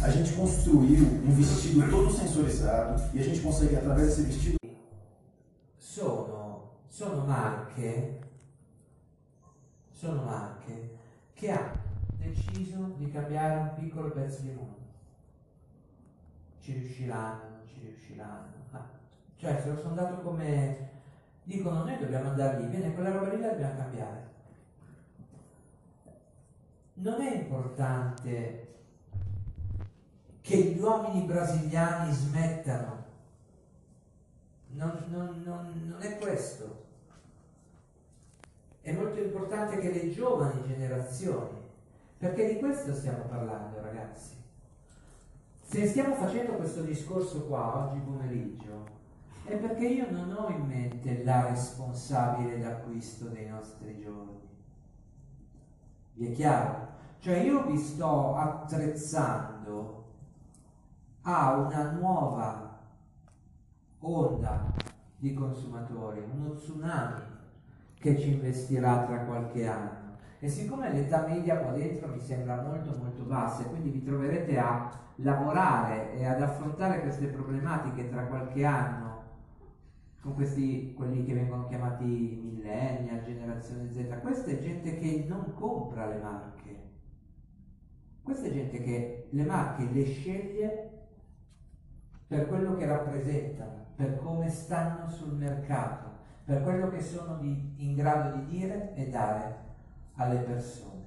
A 0.00 0.08
gente 0.08 0.32
construiu 0.34 1.04
um 1.24 1.34
vestido 1.34 1.88
todo 1.88 2.10
sensorizado 2.10 3.10
e 3.14 3.20
a 3.20 3.22
gente 3.22 3.40
consegue 3.40 3.76
através 3.76 4.08
desse 4.08 4.22
vestido 4.22 4.56
sono, 5.78 6.72
sono 6.88 7.24
marche 7.24 8.18
sono 10.02 10.22
marche 10.24 10.98
che 11.32 11.50
hanno 11.52 11.80
deciso 12.16 12.94
di 12.96 13.08
cambiare 13.12 13.60
un 13.60 13.70
piccolo 13.78 14.10
pezzo 14.10 14.40
di 14.40 14.50
mondo. 14.50 14.81
Ci 16.62 16.72
riusciranno, 16.74 17.48
non 17.48 17.66
ci 17.66 17.80
riusciranno. 17.80 18.52
Ah, 18.70 18.88
cioè, 19.36 19.60
se 19.60 19.68
lo 19.68 19.80
sono 19.80 19.96
dato 19.96 20.22
come 20.22 20.90
dicono 21.42 21.82
noi 21.82 21.98
dobbiamo 21.98 22.30
andare 22.30 22.60
lì, 22.60 22.66
bene, 22.68 22.94
quella 22.94 23.10
roba 23.10 23.32
lì 23.32 23.40
la 23.40 23.48
dobbiamo 23.48 23.76
cambiare. 23.78 24.30
Non 26.94 27.20
è 27.20 27.34
importante 27.34 28.74
che 30.40 30.56
gli 30.56 30.78
uomini 30.78 31.24
brasiliani 31.24 32.12
smettano. 32.12 33.04
Non, 34.68 35.04
non, 35.08 35.42
non, 35.44 35.82
non 35.88 36.00
è 36.00 36.16
questo. 36.16 36.84
È 38.80 38.92
molto 38.92 39.20
importante 39.20 39.78
che 39.78 39.90
le 39.90 40.12
giovani 40.12 40.62
generazioni, 40.64 41.58
perché 42.18 42.54
di 42.54 42.60
questo 42.60 42.94
stiamo 42.94 43.24
parlando 43.24 43.80
ragazzi. 43.80 44.41
Se 45.72 45.86
stiamo 45.86 46.14
facendo 46.16 46.52
questo 46.52 46.82
discorso 46.82 47.46
qua 47.46 47.86
oggi 47.86 47.98
pomeriggio, 48.00 48.84
è 49.42 49.56
perché 49.56 49.86
io 49.86 50.10
non 50.10 50.36
ho 50.38 50.50
in 50.50 50.66
mente 50.66 51.24
la 51.24 51.48
responsabile 51.48 52.58
d'acquisto 52.58 53.28
dei 53.28 53.48
nostri 53.48 53.98
giovani. 53.98 54.38
Vi 56.12 56.26
è 56.26 56.32
chiaro? 56.32 56.88
Cioè 57.20 57.38
io 57.38 57.64
vi 57.64 57.78
sto 57.78 58.36
attrezzando 58.36 60.04
a 61.22 61.56
una 61.56 61.90
nuova 61.92 62.78
onda 64.00 64.74
di 65.16 65.32
consumatori, 65.32 66.22
uno 66.34 66.52
tsunami 66.52 67.22
che 67.98 68.20
ci 68.20 68.32
investirà 68.32 69.06
tra 69.06 69.24
qualche 69.24 69.66
anno. 69.66 70.01
E 70.44 70.48
siccome 70.48 70.92
l'età 70.92 71.24
media 71.24 71.56
qua 71.58 71.70
dentro 71.70 72.08
mi 72.08 72.18
sembra 72.18 72.60
molto 72.62 72.96
molto 72.98 73.22
bassa, 73.22 73.62
quindi 73.62 73.90
vi 73.90 74.02
troverete 74.02 74.58
a 74.58 74.90
lavorare 75.16 76.14
e 76.14 76.26
ad 76.26 76.42
affrontare 76.42 77.00
queste 77.02 77.26
problematiche 77.26 78.10
tra 78.10 78.26
qualche 78.26 78.64
anno 78.64 79.22
con 80.20 80.34
questi, 80.34 80.94
quelli 80.94 81.24
che 81.24 81.34
vengono 81.34 81.68
chiamati 81.68 82.40
millennial, 82.42 83.22
generazione 83.22 83.88
Z, 83.92 84.18
questa 84.20 84.50
è 84.50 84.58
gente 84.58 84.98
che 84.98 85.26
non 85.28 85.54
compra 85.54 86.06
le 86.06 86.18
marche. 86.18 86.90
Questa 88.24 88.48
è 88.48 88.50
gente 88.50 88.82
che 88.82 89.28
le 89.30 89.44
marche 89.44 89.84
le 89.92 90.04
sceglie 90.04 90.90
per 92.26 92.48
quello 92.48 92.74
che 92.74 92.86
rappresentano, 92.86 93.86
per 93.94 94.16
come 94.16 94.50
stanno 94.50 95.08
sul 95.08 95.34
mercato, 95.34 96.10
per 96.44 96.64
quello 96.64 96.88
che 96.88 97.00
sono 97.00 97.36
di, 97.36 97.74
in 97.76 97.94
grado 97.94 98.38
di 98.38 98.46
dire 98.46 98.92
e 98.96 99.08
dare 99.08 99.70
alle 100.16 100.38
persone. 100.38 101.00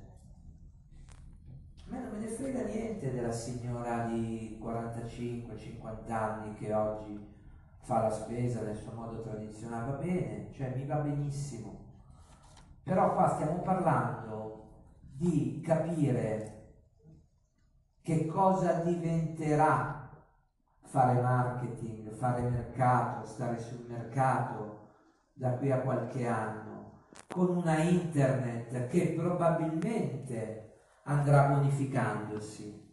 A 1.88 1.91
me 1.91 2.00
non 2.00 2.12
me 2.12 2.20
ne 2.20 2.28
frega 2.28 2.63
niente 2.63 3.12
della 3.12 3.32
signora 3.32 4.06
di 4.06 4.60
45-50 4.62 6.12
anni 6.12 6.54
che 6.56 6.74
oggi 6.74 7.34
fa 7.82 8.02
la 8.02 8.10
spesa 8.10 8.62
nel 8.62 8.76
suo 8.76 8.94
modo 8.94 9.22
tradizionale, 9.22 9.91
va 9.91 9.98
bene, 9.98 10.52
cioè 10.52 10.76
mi 10.76 10.86
va 10.86 10.96
benissimo. 10.96 11.84
Però 12.84 13.13
qua 13.13 13.30
stiamo 13.36 13.62
parlando 13.62 14.70
di 15.00 15.62
capire 15.63 16.56
che 18.02 18.26
cosa 18.26 18.84
diventerà 18.84 20.10
fare 20.82 21.22
marketing, 21.22 22.12
fare 22.12 22.50
mercato, 22.50 23.26
stare 23.26 23.60
sul 23.60 23.86
mercato 23.88 24.89
da 25.34 25.58
qui 25.58 25.72
a 25.72 25.82
qualche 25.82 26.28
anno, 26.28 26.95
con 27.28 27.50
una 27.50 27.82
internet 27.82 28.88
che 28.88 29.14
probabilmente 29.14 30.82
andrà 31.04 31.48
bonificandosi. 31.48 32.84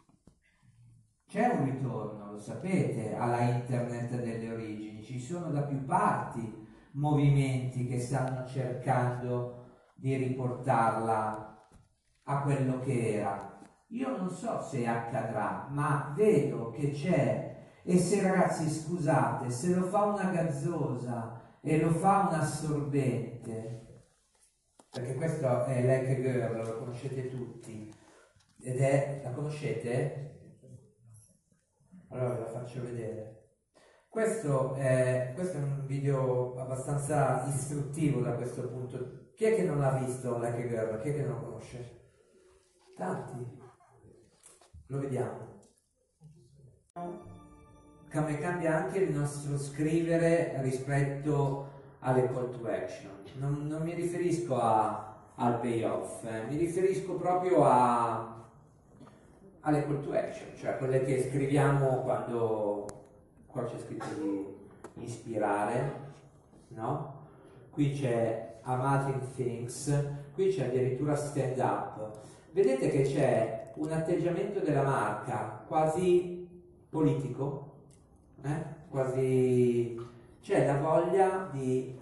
C'è 1.26 1.48
un 1.48 1.64
ritorno, 1.64 2.32
lo 2.32 2.38
sapete, 2.38 3.14
alla 3.14 3.40
internet 3.40 4.20
delle 4.20 4.52
origini, 4.52 5.02
ci 5.02 5.18
sono 5.18 5.50
da 5.50 5.62
più 5.62 5.84
parti 5.84 6.60
movimenti 6.92 7.86
che 7.86 7.98
stanno 7.98 8.46
cercando 8.46 9.66
di 9.94 10.14
riportarla 10.16 11.68
a 12.24 12.42
quello 12.42 12.80
che 12.80 13.14
era. 13.14 13.60
Io 13.88 14.16
non 14.16 14.30
so 14.30 14.60
se 14.60 14.86
accadrà, 14.86 15.68
ma 15.70 16.12
vedo 16.16 16.70
che 16.70 16.90
c'è 16.90 17.52
e 17.84 17.98
se 17.98 18.22
ragazzi 18.22 18.68
scusate, 18.68 19.50
se 19.50 19.74
lo 19.74 19.86
fa 19.86 20.04
una 20.04 20.30
gazzosa 20.30 21.40
e 21.60 21.80
lo 21.80 21.90
fa 21.90 22.28
un 22.28 22.34
assorbente, 22.34 23.81
perché 24.92 25.14
questo 25.14 25.64
è 25.64 25.82
l'Ecke 25.82 26.20
Girl, 26.20 26.66
lo 26.66 26.78
conoscete 26.78 27.30
tutti, 27.30 27.90
ed 28.60 28.78
è, 28.78 29.22
la 29.24 29.30
conoscete? 29.30 30.58
Allora 32.10 32.34
ve 32.34 32.40
la 32.40 32.50
faccio 32.50 32.82
vedere. 32.82 33.32
Questo 34.10 34.74
è, 34.74 35.32
questo 35.34 35.56
è 35.56 35.62
un 35.62 35.86
video 35.86 36.54
abbastanza 36.58 37.46
istruttivo 37.46 38.20
da 38.20 38.34
questo 38.34 38.68
punto. 38.68 39.30
Chi 39.34 39.44
è 39.44 39.54
che 39.54 39.62
non 39.62 39.82
ha 39.82 39.92
visto 39.92 40.38
Like 40.38 40.68
Girl? 40.68 41.00
Chi 41.00 41.08
è 41.08 41.14
che 41.14 41.22
non 41.22 41.40
lo 41.40 41.44
conosce? 41.46 42.00
Tanti. 42.94 43.60
Lo 44.88 44.98
vediamo. 44.98 45.60
Cambia 48.10 48.84
anche 48.84 48.98
il 48.98 49.16
nostro 49.16 49.56
scrivere 49.56 50.60
rispetto 50.60 51.71
alle 52.02 52.28
call 52.32 52.50
to 52.50 52.66
action. 52.66 53.10
Non, 53.38 53.66
non 53.66 53.82
mi 53.82 53.94
riferisco 53.94 54.60
a, 54.60 55.16
al 55.36 55.60
payoff, 55.60 56.24
eh. 56.24 56.44
mi 56.48 56.56
riferisco 56.56 57.14
proprio 57.14 57.64
a, 57.64 58.44
alle 59.60 59.84
call 59.84 60.02
to 60.02 60.12
action, 60.12 60.48
cioè 60.56 60.76
quelle 60.76 61.04
che 61.04 61.28
scriviamo 61.28 62.02
quando 62.02 62.86
qua 63.46 63.64
c'è 63.64 63.78
scritto 63.78 64.06
di 64.14 65.04
ispirare, 65.04 66.00
no? 66.68 67.20
Qui 67.70 67.92
c'è 67.92 68.58
Amazing 68.62 69.34
Things, 69.34 70.04
qui 70.34 70.48
c'è 70.48 70.66
addirittura 70.66 71.16
stand 71.16 71.58
up. 71.58 72.20
Vedete 72.50 72.90
che 72.90 73.02
c'è 73.02 73.72
un 73.76 73.90
atteggiamento 73.92 74.60
della 74.60 74.82
marca 74.82 75.64
quasi 75.66 76.46
politico, 76.90 77.76
eh? 78.42 78.64
quasi 78.90 79.98
c'è 80.42 80.66
la 80.66 80.78
voglia 80.78 81.48
di 81.52 81.98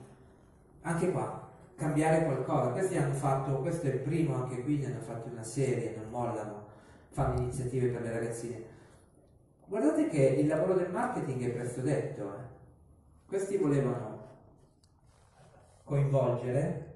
anche 0.82 1.12
qua 1.12 1.48
cambiare 1.76 2.24
qualcosa. 2.24 2.70
Questi 2.70 2.96
hanno 2.96 3.14
fatto, 3.14 3.60
questo 3.60 3.86
è 3.86 3.90
il 3.90 4.00
primo, 4.00 4.34
anche 4.34 4.62
qui 4.62 4.78
ne 4.78 4.86
hanno 4.86 5.00
fatto 5.00 5.28
una 5.28 5.42
serie, 5.42 5.94
non 5.96 6.10
mollano 6.10 6.68
fanno 7.10 7.40
iniziative 7.40 7.88
per 7.88 8.02
le 8.02 8.12
ragazzine. 8.12 8.64
Guardate 9.66 10.08
che 10.08 10.22
il 10.40 10.46
lavoro 10.46 10.74
del 10.74 10.90
marketing 10.90 11.42
è 11.44 11.50
presto 11.50 11.80
detto. 11.80 12.34
Eh. 12.34 12.58
Questi 13.26 13.56
volevano 13.56 14.28
coinvolgere 15.84 16.94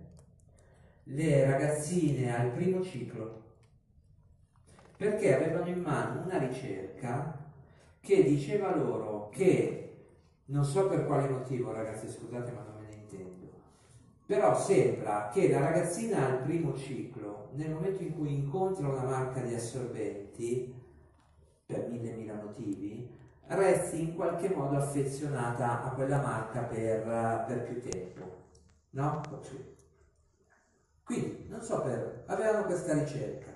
le 1.05 1.45
ragazzine 1.45 2.37
al 2.37 2.51
primo 2.51 2.83
ciclo 2.83 3.43
perché 4.97 5.35
avevano 5.35 5.69
in 5.69 5.81
mano 5.81 6.23
una 6.23 6.39
ricerca 6.39 7.39
che 8.01 8.23
diceva 8.23 8.75
loro 8.75 9.29
che 9.29 9.84
non 10.47 10.65
so 10.65 10.89
per 10.89 11.07
quale 11.07 11.29
motivo 11.29 11.73
ragazzi 11.73 12.09
scusate 12.09 12.53
ma 12.53 12.63
non 12.63 12.81
me 12.81 12.87
ne 12.89 12.95
intendo 12.95 13.45
però 14.27 14.59
sembra 14.59 15.29
che 15.29 15.51
la 15.51 15.61
ragazzina 15.61 16.27
al 16.27 16.39
primo 16.39 16.75
ciclo, 16.75 17.51
nel 17.53 17.73
momento 17.73 18.03
in 18.03 18.15
cui 18.15 18.35
incontra 18.35 18.89
una 18.89 19.03
marca 19.03 19.41
di 19.41 19.55
assorbenti, 19.55 20.75
per 21.67 21.89
mille 21.89 22.13
mila 22.13 22.35
motivi, 22.35 23.07
resti 23.49 24.01
in 24.01 24.15
qualche 24.15 24.49
modo 24.49 24.77
affezionata 24.77 25.83
a 25.83 25.91
quella 25.91 26.23
marca 26.23 26.61
per, 26.63 27.45
per 27.47 27.63
più 27.65 27.83
tempo. 27.83 28.45
No? 28.91 29.21
Quindi, 31.05 31.47
non 31.51 31.61
so 31.61 31.83
per... 31.83 32.25
avevano 32.27 32.65
questa 32.65 32.95
ricerca. 32.95 33.53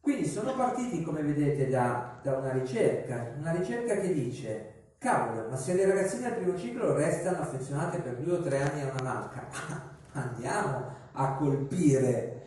Quindi 0.00 0.24
sono 0.26 0.54
partiti, 0.54 1.02
come 1.02 1.22
vedete, 1.22 1.68
da, 1.68 2.20
da 2.22 2.36
una 2.36 2.52
ricerca, 2.52 3.34
una 3.36 3.50
ricerca 3.50 3.96
che 3.96 4.12
dice 4.12 4.75
Cavolo, 4.98 5.48
ma 5.48 5.56
se 5.56 5.74
le 5.74 5.84
ragazzine 5.84 6.26
al 6.26 6.36
primo 6.36 6.56
ciclo 6.56 6.94
restano 6.94 7.40
affezionate 7.40 7.98
per 7.98 8.16
due 8.16 8.38
o 8.38 8.42
tre 8.42 8.62
anni 8.62 8.80
a 8.80 8.92
una 8.92 9.02
marca, 9.02 9.46
andiamo 10.12 10.94
a 11.12 11.34
colpire. 11.34 12.42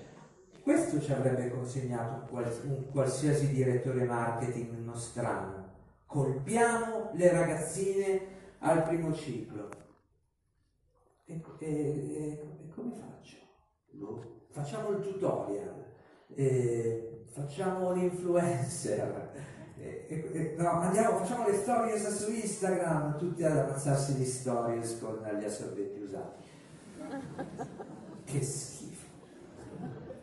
Questo 0.63 0.99
ci 0.99 1.11
avrebbe 1.11 1.49
consegnato 1.51 2.27
un 2.63 2.89
qualsiasi 2.91 3.49
direttore 3.49 4.03
marketing 4.03 4.83
nostrano. 4.83 5.67
Colpiamo 6.05 7.11
le 7.13 7.31
ragazzine 7.31 8.21
al 8.59 8.83
primo 8.83 9.13
ciclo. 9.13 9.69
E, 11.25 11.41
e, 11.59 11.67
e 11.67 12.69
come 12.73 12.91
faccio? 12.93 13.37
Boh, 13.91 14.45
facciamo 14.49 14.89
il 14.89 15.01
tutorial, 15.01 15.85
facciamo 17.31 17.91
l'influencer 17.91 19.57
e, 19.81 20.05
e, 20.07 20.55
no, 20.57 20.69
andiamo, 20.81 21.19
facciamo 21.19 21.47
le 21.47 21.55
stories 21.55 22.07
su 22.15 22.31
Instagram, 22.31 23.17
tutti 23.17 23.43
ad 23.43 23.57
ammazzarsi 23.57 24.15
di 24.15 24.25
stories 24.25 24.99
con 24.99 25.19
gli 25.39 25.43
assorbenti 25.43 26.01
usati. 26.01 26.47
Che 28.25 28.41
schifo. 28.43 29.07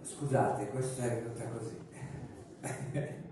Scusate, 0.02 0.68
questa 0.68 1.04
è 1.04 1.22
venuta 1.22 1.48
così. 1.48 1.84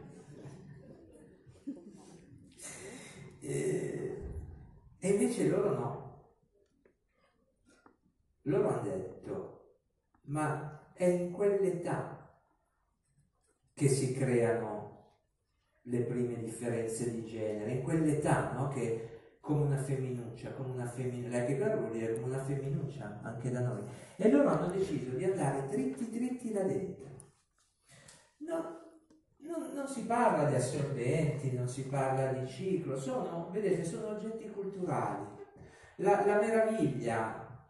e, 3.41 4.23
e 4.99 5.09
invece 5.09 5.49
loro 5.49 5.75
no. 5.75 6.03
Loro 8.43 8.69
hanno 8.69 8.83
detto, 8.83 9.79
ma 10.23 10.93
è 10.93 11.05
in 11.05 11.33
quell'età 11.33 12.39
che 13.75 13.89
si 13.89 14.15
creano 14.15 14.94
le 15.87 16.01
prime 16.03 16.39
differenze 16.39 17.11
di 17.11 17.25
genere, 17.25 17.73
in 17.73 17.83
quell'età, 17.83 18.53
no? 18.53 18.69
Che 18.69 19.15
come 19.41 19.65
una 19.65 19.77
femminuccia, 19.77 20.53
come 20.53 20.71
una 20.71 20.87
femminuccia, 20.87 21.45
che 21.45 21.59
cosa 21.59 21.77
vuol 21.77 21.93
dire 21.93 22.19
come 22.19 22.35
una 22.35 22.45
femminuccia 22.45 23.21
anche 23.23 23.51
da 23.51 23.61
noi. 23.61 23.83
E 24.17 24.31
loro 24.31 24.49
hanno 24.49 24.69
deciso 24.69 25.15
di 25.17 25.25
andare 25.25 25.69
dritti 25.69 26.11
dritti 26.11 26.53
là 26.53 26.63
dentro. 26.63 27.05
No, 28.39 28.81
non, 29.41 29.73
non, 29.75 29.87
si 29.87 30.07
parla 30.07 30.49
di 30.49 30.55
assorbenti, 30.55 31.53
non 31.53 31.69
si 31.69 31.87
parla 31.89 32.33
di 32.33 32.47
ciclo, 32.47 32.99
sono, 32.99 33.51
vedete, 33.51 33.85
sono 33.85 34.09
oggetti 34.09 34.51
culturali. 34.51 35.27
La, 35.97 36.25
la 36.25 36.41
meraviglia, 36.41 37.67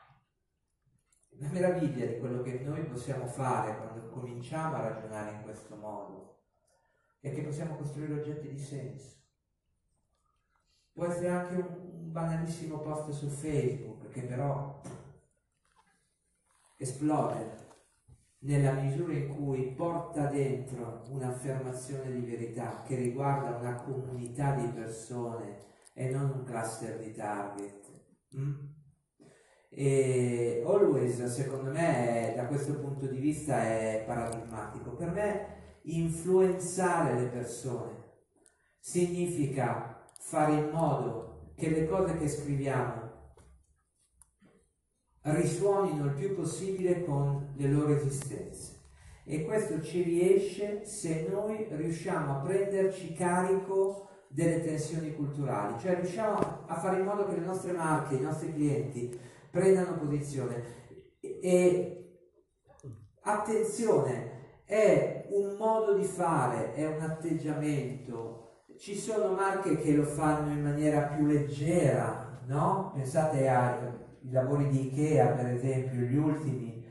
la 1.41 1.49
meraviglia 1.49 2.07
di 2.07 2.19
quello 2.19 2.43
che 2.43 2.61
noi 2.61 2.85
possiamo 2.85 3.27
fare 3.27 3.77
quando 3.79 4.09
cominciamo 4.11 4.77
a 4.77 4.89
ragionare 4.89 5.33
in 5.33 5.43
questo 5.43 5.75
modo 5.75 6.35
è 7.25 7.33
che 7.33 7.41
possiamo 7.41 7.77
costruire 7.77 8.21
oggetti 8.21 8.49
di 8.51 8.59
senso. 8.59 9.17
Può 10.93 11.07
essere 11.07 11.29
anche 11.31 11.55
un 11.55 12.13
banalissimo 12.13 12.81
post 12.81 13.13
su 13.13 13.29
Facebook 13.29 14.11
che 14.11 14.25
però 14.25 14.83
esplode 16.77 17.63
nella 18.41 18.73
misura 18.73 19.15
in 19.15 19.35
cui 19.35 19.73
porta 19.73 20.27
dentro 20.27 21.05
un'affermazione 21.09 22.13
di 22.13 22.27
verità 22.27 22.83
che 22.83 22.97
riguarda 22.97 23.57
una 23.57 23.77
comunità 23.77 24.55
di 24.57 24.67
persone 24.67 25.63
e 25.95 26.11
non 26.11 26.31
un 26.31 26.45
cluster 26.45 26.99
di 26.99 27.11
target. 27.15 27.91
Mm? 28.37 28.53
E 29.71 30.63
Always, 30.67 31.25
secondo 31.25 31.71
me, 31.71 32.35
da 32.37 32.45
questo 32.45 32.79
punto 32.79 33.07
di 33.07 33.19
vista 33.19 33.63
è 33.63 34.05
paradigmatico. 34.07 34.91
Per 34.91 35.11
me, 35.11 35.63
influenzare 35.85 37.19
le 37.19 37.27
persone 37.27 38.03
significa 38.79 40.09
fare 40.19 40.55
in 40.55 40.71
modo 40.71 41.53
che 41.57 41.69
le 41.71 41.87
cose 41.87 42.17
che 42.17 42.29
scriviamo 42.29 43.13
risuonino 45.23 46.07
il 46.07 46.15
più 46.15 46.35
possibile 46.35 47.05
con 47.05 47.55
le 47.57 47.69
loro 47.69 47.95
esistenze. 47.95 48.83
E 49.25 49.45
questo 49.45 49.81
ci 49.81 50.03
riesce 50.03 50.85
se 50.85 51.27
noi 51.31 51.67
riusciamo 51.71 52.37
a 52.37 52.41
prenderci 52.43 53.15
carico 53.15 54.09
delle 54.29 54.63
tensioni 54.63 55.15
culturali, 55.15 55.79
cioè 55.79 55.95
riusciamo 55.95 56.67
a 56.67 56.79
fare 56.79 56.99
in 56.99 57.07
modo 57.07 57.27
che 57.27 57.37
le 57.37 57.47
nostre 57.47 57.73
marche, 57.73 58.17
i 58.17 58.21
nostri 58.21 58.53
clienti 58.53 59.19
prendano 59.51 59.97
posizione. 59.97 60.63
E 61.21 62.19
attenzione, 63.23 64.35
è 64.65 65.24
un 65.31 65.57
modo 65.57 65.95
di 65.95 66.05
fare, 66.05 66.75
è 66.75 66.87
un 66.87 67.01
atteggiamento. 67.03 68.63
Ci 68.79 68.97
sono 68.97 69.35
marche 69.35 69.77
che 69.77 69.93
lo 69.93 70.05
fanno 70.05 70.53
in 70.53 70.63
maniera 70.63 71.03
più 71.03 71.27
leggera, 71.27 72.41
no? 72.47 72.93
Pensate 72.95 73.49
ai 73.49 73.93
lavori 74.31 74.69
di 74.69 74.89
Ikea, 74.89 75.29
per 75.29 75.47
esempio, 75.47 76.01
gli 76.01 76.17
ultimi. 76.17 76.85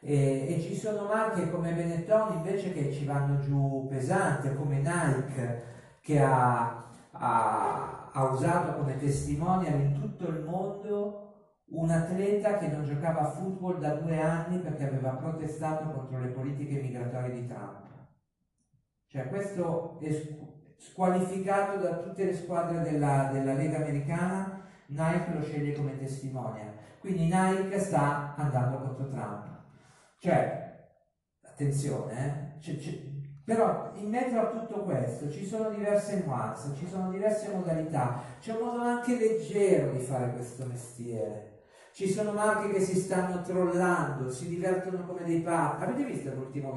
E, 0.00 0.54
e, 0.54 0.60
ci 0.60 0.76
sono 0.76 1.06
marche 1.06 1.50
come 1.50 1.72
Benetton 1.72 2.36
invece 2.36 2.72
che 2.72 2.92
ci 2.92 3.04
vanno 3.04 3.40
giù 3.40 3.86
pesante, 3.88 4.54
come 4.54 4.76
Nike 4.76 5.62
che 6.00 6.20
ha, 6.20 6.84
ha, 7.10 8.10
ha 8.12 8.24
usato 8.30 8.78
come 8.78 8.96
testimonial 8.96 9.80
in 9.80 10.00
tutto 10.00 10.28
il 10.28 10.44
mondo 10.44 11.27
un 11.70 11.90
atleta 11.90 12.58
che 12.58 12.68
non 12.68 12.84
giocava 12.84 13.20
a 13.20 13.30
football 13.30 13.78
da 13.78 13.94
due 13.94 14.20
anni 14.20 14.58
perché 14.58 14.86
aveva 14.86 15.10
protestato 15.10 15.90
contro 15.90 16.20
le 16.20 16.28
politiche 16.28 16.80
migratorie 16.80 17.32
di 17.32 17.46
Trump. 17.46 17.86
Cioè 19.06 19.28
questo 19.28 19.98
è 20.00 20.10
squalificato 20.78 21.78
da 21.78 21.98
tutte 21.98 22.24
le 22.24 22.34
squadre 22.34 22.82
della, 22.82 23.30
della 23.32 23.54
Lega 23.54 23.78
Americana, 23.78 24.62
Nike 24.86 25.32
lo 25.34 25.42
sceglie 25.42 25.74
come 25.74 25.98
testimonial. 25.98 26.72
Quindi 27.00 27.24
Nike 27.24 27.78
sta 27.78 28.34
andando 28.36 28.78
contro 28.78 29.08
Trump. 29.08 29.46
Cioè, 30.18 30.90
attenzione, 31.42 32.56
eh? 32.56 32.58
c'è, 32.58 32.76
c'è, 32.76 32.92
però 33.44 33.92
in 33.94 34.10
mezzo 34.10 34.38
a 34.38 34.50
tutto 34.50 34.82
questo 34.82 35.30
ci 35.30 35.46
sono 35.46 35.70
diverse 35.70 36.22
nuance, 36.24 36.74
ci 36.74 36.86
sono 36.86 37.10
diverse 37.10 37.50
modalità, 37.54 38.22
c'è 38.40 38.52
un 38.52 38.66
modo 38.66 38.82
anche 38.82 39.16
leggero 39.16 39.92
di 39.92 40.00
fare 40.00 40.32
questo 40.32 40.66
mestiere. 40.66 41.47
Ci 41.98 42.08
sono 42.08 42.30
marche 42.30 42.74
che 42.74 42.80
si 42.80 42.94
stanno 42.94 43.42
trollando, 43.42 44.30
si 44.30 44.46
divertono 44.46 45.04
come 45.04 45.24
dei 45.24 45.40
pazzi. 45.40 45.82
Avete 45.82 46.04
visto 46.04 46.32
l'ultimo, 46.32 46.72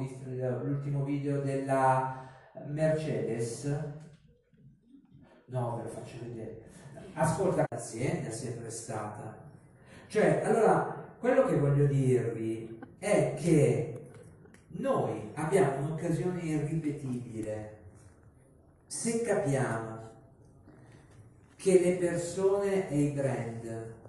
l'ultimo 0.64 1.04
video 1.04 1.40
della 1.42 2.28
Mercedes? 2.66 3.66
No, 5.44 5.76
ve 5.76 5.82
lo 5.84 5.88
faccio 5.90 6.16
vedere. 6.22 6.62
Ascolta, 7.12 7.64
l'azienda 7.68 8.30
si 8.30 8.48
è 8.48 8.50
prestata. 8.54 9.48
Cioè, 10.08 10.42
allora, 10.44 11.14
quello 11.20 11.46
che 11.46 11.56
voglio 11.56 11.86
dirvi 11.86 12.80
è 12.98 13.34
che 13.40 14.08
noi 14.70 15.30
abbiamo 15.34 15.84
un'occasione 15.84 16.40
irripetibile 16.40 17.78
se 18.86 19.22
capiamo 19.22 20.00
che 21.54 21.80
le 21.80 21.92
persone 21.92 22.90
e 22.90 23.00
i 23.02 23.10
brand 23.12 24.00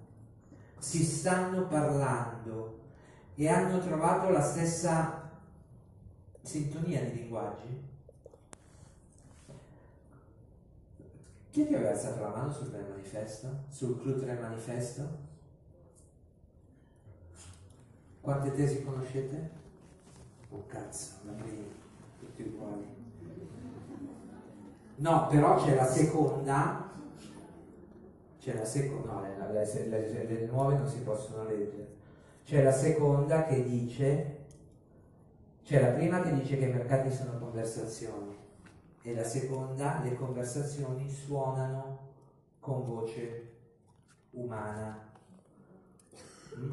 si 0.84 1.02
stanno 1.06 1.66
parlando 1.68 2.82
e 3.36 3.48
hanno 3.48 3.80
trovato 3.80 4.30
la 4.30 4.42
stessa 4.42 5.32
sintonia 6.42 7.02
di 7.06 7.22
linguaggi? 7.22 7.82
Chi 11.52 11.66
che 11.66 11.76
aveva 11.76 11.92
alzato 11.92 12.20
la 12.20 12.36
mano 12.36 12.52
sul 12.52 12.68
bel 12.68 12.86
manifesto? 12.90 13.64
Sul 13.70 13.98
Clutre 14.02 14.38
manifesto? 14.38 15.20
Quante 18.20 18.52
tesi 18.52 18.84
conoscete? 18.84 19.52
Oh 20.50 20.66
cazzo, 20.68 21.14
la 21.24 21.32
prima, 21.32 21.64
tutti 22.20 22.42
uguali. 22.42 22.86
No, 24.98 25.28
però 25.28 25.64
c'è 25.64 25.76
la 25.76 25.88
seconda 25.88 26.92
c'è 28.44 28.56
la 28.56 28.66
seconda, 28.66 29.14
no, 29.14 29.22
le, 29.22 29.66
le, 29.88 29.88
le, 29.88 30.26
le, 30.26 30.46
nuove 30.48 30.76
non 30.76 30.86
si 30.86 31.00
possono 31.00 31.46
leggere. 31.46 31.96
C'è 32.44 32.62
la 32.62 32.74
seconda 32.74 33.46
che 33.46 33.64
dice, 33.64 34.40
c'è 35.64 35.80
la 35.80 35.94
prima 35.94 36.22
che 36.22 36.34
dice 36.34 36.58
che 36.58 36.66
i 36.66 36.74
mercati 36.74 37.10
sono 37.10 37.40
conversazioni 37.40 38.38
e 39.02 39.16
la 39.16 39.24
seconda, 39.24 40.02
le 40.04 40.16
conversazioni 40.16 41.10
suonano 41.10 42.00
con 42.60 42.86
voce 42.86 43.52
umana. 44.32 45.10
Mm? 46.58 46.72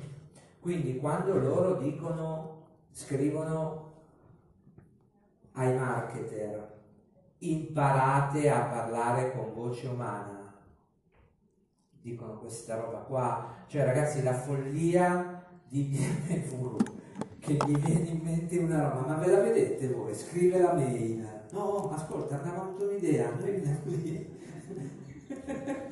Quindi 0.59 0.97
quando 0.97 1.39
loro 1.39 1.75
dicono, 1.75 2.65
scrivono 2.91 3.93
ai 5.53 5.73
marketer, 5.77 6.79
imparate 7.39 8.51
a 8.51 8.61
parlare 8.63 9.31
con 9.31 9.55
voce 9.55 9.87
umana, 9.87 10.40
dicono 12.03 12.39
questa 12.39 12.77
roba 12.77 12.99
qua. 12.99 13.65
Cioè 13.67 13.85
ragazzi 13.85 14.23
la 14.23 14.35
follia 14.35 15.45
di 15.69 15.83
BMW 16.27 16.77
che 17.39 17.55
gli 17.55 17.77
viene 17.79 18.09
in 18.09 18.21
mente 18.23 18.59
una 18.59 18.89
roba, 18.89 19.07
ma 19.07 19.15
ve 19.15 19.31
la 19.31 19.41
vedete 19.41 19.89
voi? 19.89 20.15
Scrive 20.15 20.59
la 20.59 20.75
mail. 20.75 21.27
No, 21.53 21.91
ascolta, 21.91 22.37
abbiamo 22.37 22.63
avuto 22.63 22.85
un'idea, 22.85 23.33
noi 23.41 24.29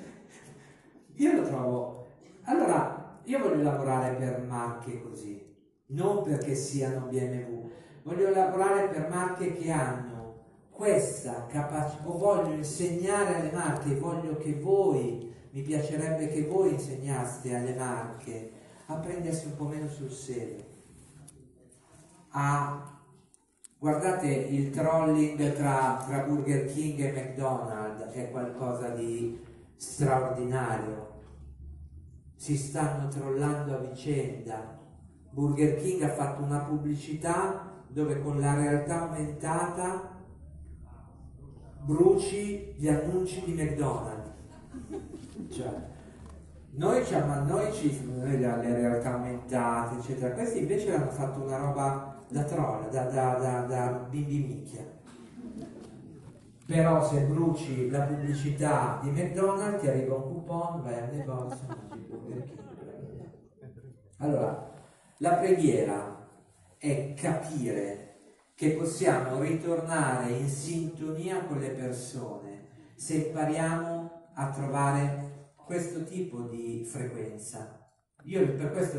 io 1.16 1.32
lo 1.32 1.42
trovo. 1.42 2.06
Allora, 2.42 3.20
io 3.24 3.38
voglio 3.40 3.62
lavorare 3.62 4.14
per 4.14 4.40
marche 4.46 5.02
così, 5.02 5.54
non 5.86 6.22
perché 6.22 6.54
siano 6.54 7.06
BMW, 7.06 7.70
voglio 8.04 8.30
lavorare 8.30 8.88
per 8.88 9.08
marche 9.08 9.52
che 9.52 9.70
hanno 9.70 10.16
questa 10.70 11.46
capacità, 11.46 12.08
o 12.08 12.16
voglio 12.16 12.54
insegnare 12.54 13.34
alle 13.34 13.50
marche, 13.50 13.96
voglio 13.96 14.36
che 14.36 14.54
voi 14.54 15.34
mi 15.58 15.64
piacerebbe 15.64 16.28
che 16.28 16.44
voi 16.44 16.74
insegnaste 16.74 17.56
alle 17.56 17.74
marche 17.74 18.52
a 18.86 18.94
prendersi 18.94 19.46
un 19.46 19.56
po' 19.56 19.66
meno 19.66 19.88
sul 19.88 20.10
serio, 20.10 20.64
a 22.30 22.96
guardate 23.76 24.28
il 24.28 24.70
trolling 24.70 25.52
tra, 25.54 26.02
tra 26.06 26.20
Burger 26.20 26.72
King 26.72 27.00
e 27.00 27.10
McDonald's 27.10 28.12
è 28.12 28.30
qualcosa 28.30 28.90
di 28.90 29.44
straordinario. 29.74 31.16
Si 32.36 32.56
stanno 32.56 33.08
trollando 33.08 33.74
a 33.74 33.78
vicenda. 33.78 34.78
Burger 35.30 35.82
King 35.82 36.02
ha 36.02 36.14
fatto 36.14 36.42
una 36.42 36.60
pubblicità 36.60 37.82
dove 37.88 38.22
con 38.22 38.38
la 38.38 38.54
realtà 38.54 39.08
aumentata 39.08 40.16
bruci 41.82 42.74
gli 42.76 42.88
annunci 42.88 43.42
di 43.44 43.52
McDonald's. 43.54 44.26
Cioè, 45.50 45.96
noi 46.70 47.04
ci, 47.04 47.14
amma- 47.14 47.40
noi 47.40 47.72
ci 47.72 48.00
noi 48.06 48.38
le, 48.38 48.60
realtà 48.60 49.14
aumentate, 49.14 49.96
eccetera. 49.96 50.34
Questi 50.34 50.60
invece 50.60 50.94
hanno 50.94 51.10
fatto 51.10 51.42
una 51.42 51.56
roba 51.56 52.16
da 52.28 52.44
troll, 52.44 52.90
da, 52.90 53.04
da, 53.04 53.34
da, 53.34 53.60
da 53.62 53.86
bimbi. 54.08 54.96
Però 56.66 57.02
se 57.02 57.22
bruci 57.22 57.88
la 57.88 58.02
pubblicità 58.02 59.00
di 59.02 59.10
McDonald's 59.10 59.80
ti 59.80 59.88
arriva 59.88 60.16
un 60.16 60.22
coupon, 60.22 60.82
vai 60.82 61.00
al 61.00 61.14
negozio, 61.14 61.66
mangi. 61.88 62.56
Allora, 64.18 64.70
la 65.18 65.34
preghiera 65.34 66.28
è 66.76 67.14
capire 67.14 68.16
che 68.54 68.72
possiamo 68.72 69.40
ritornare 69.40 70.30
in 70.30 70.48
sintonia 70.48 71.44
con 71.44 71.58
le 71.58 71.70
persone 71.70 72.66
se 72.96 73.14
impariamo 73.14 74.30
a 74.34 74.50
trovare 74.50 75.27
questo 75.68 76.02
tipo 76.04 76.48
di 76.48 76.82
frequenza. 76.90 77.78
Io 78.24 78.54
per 78.54 78.72
questo 78.72 78.96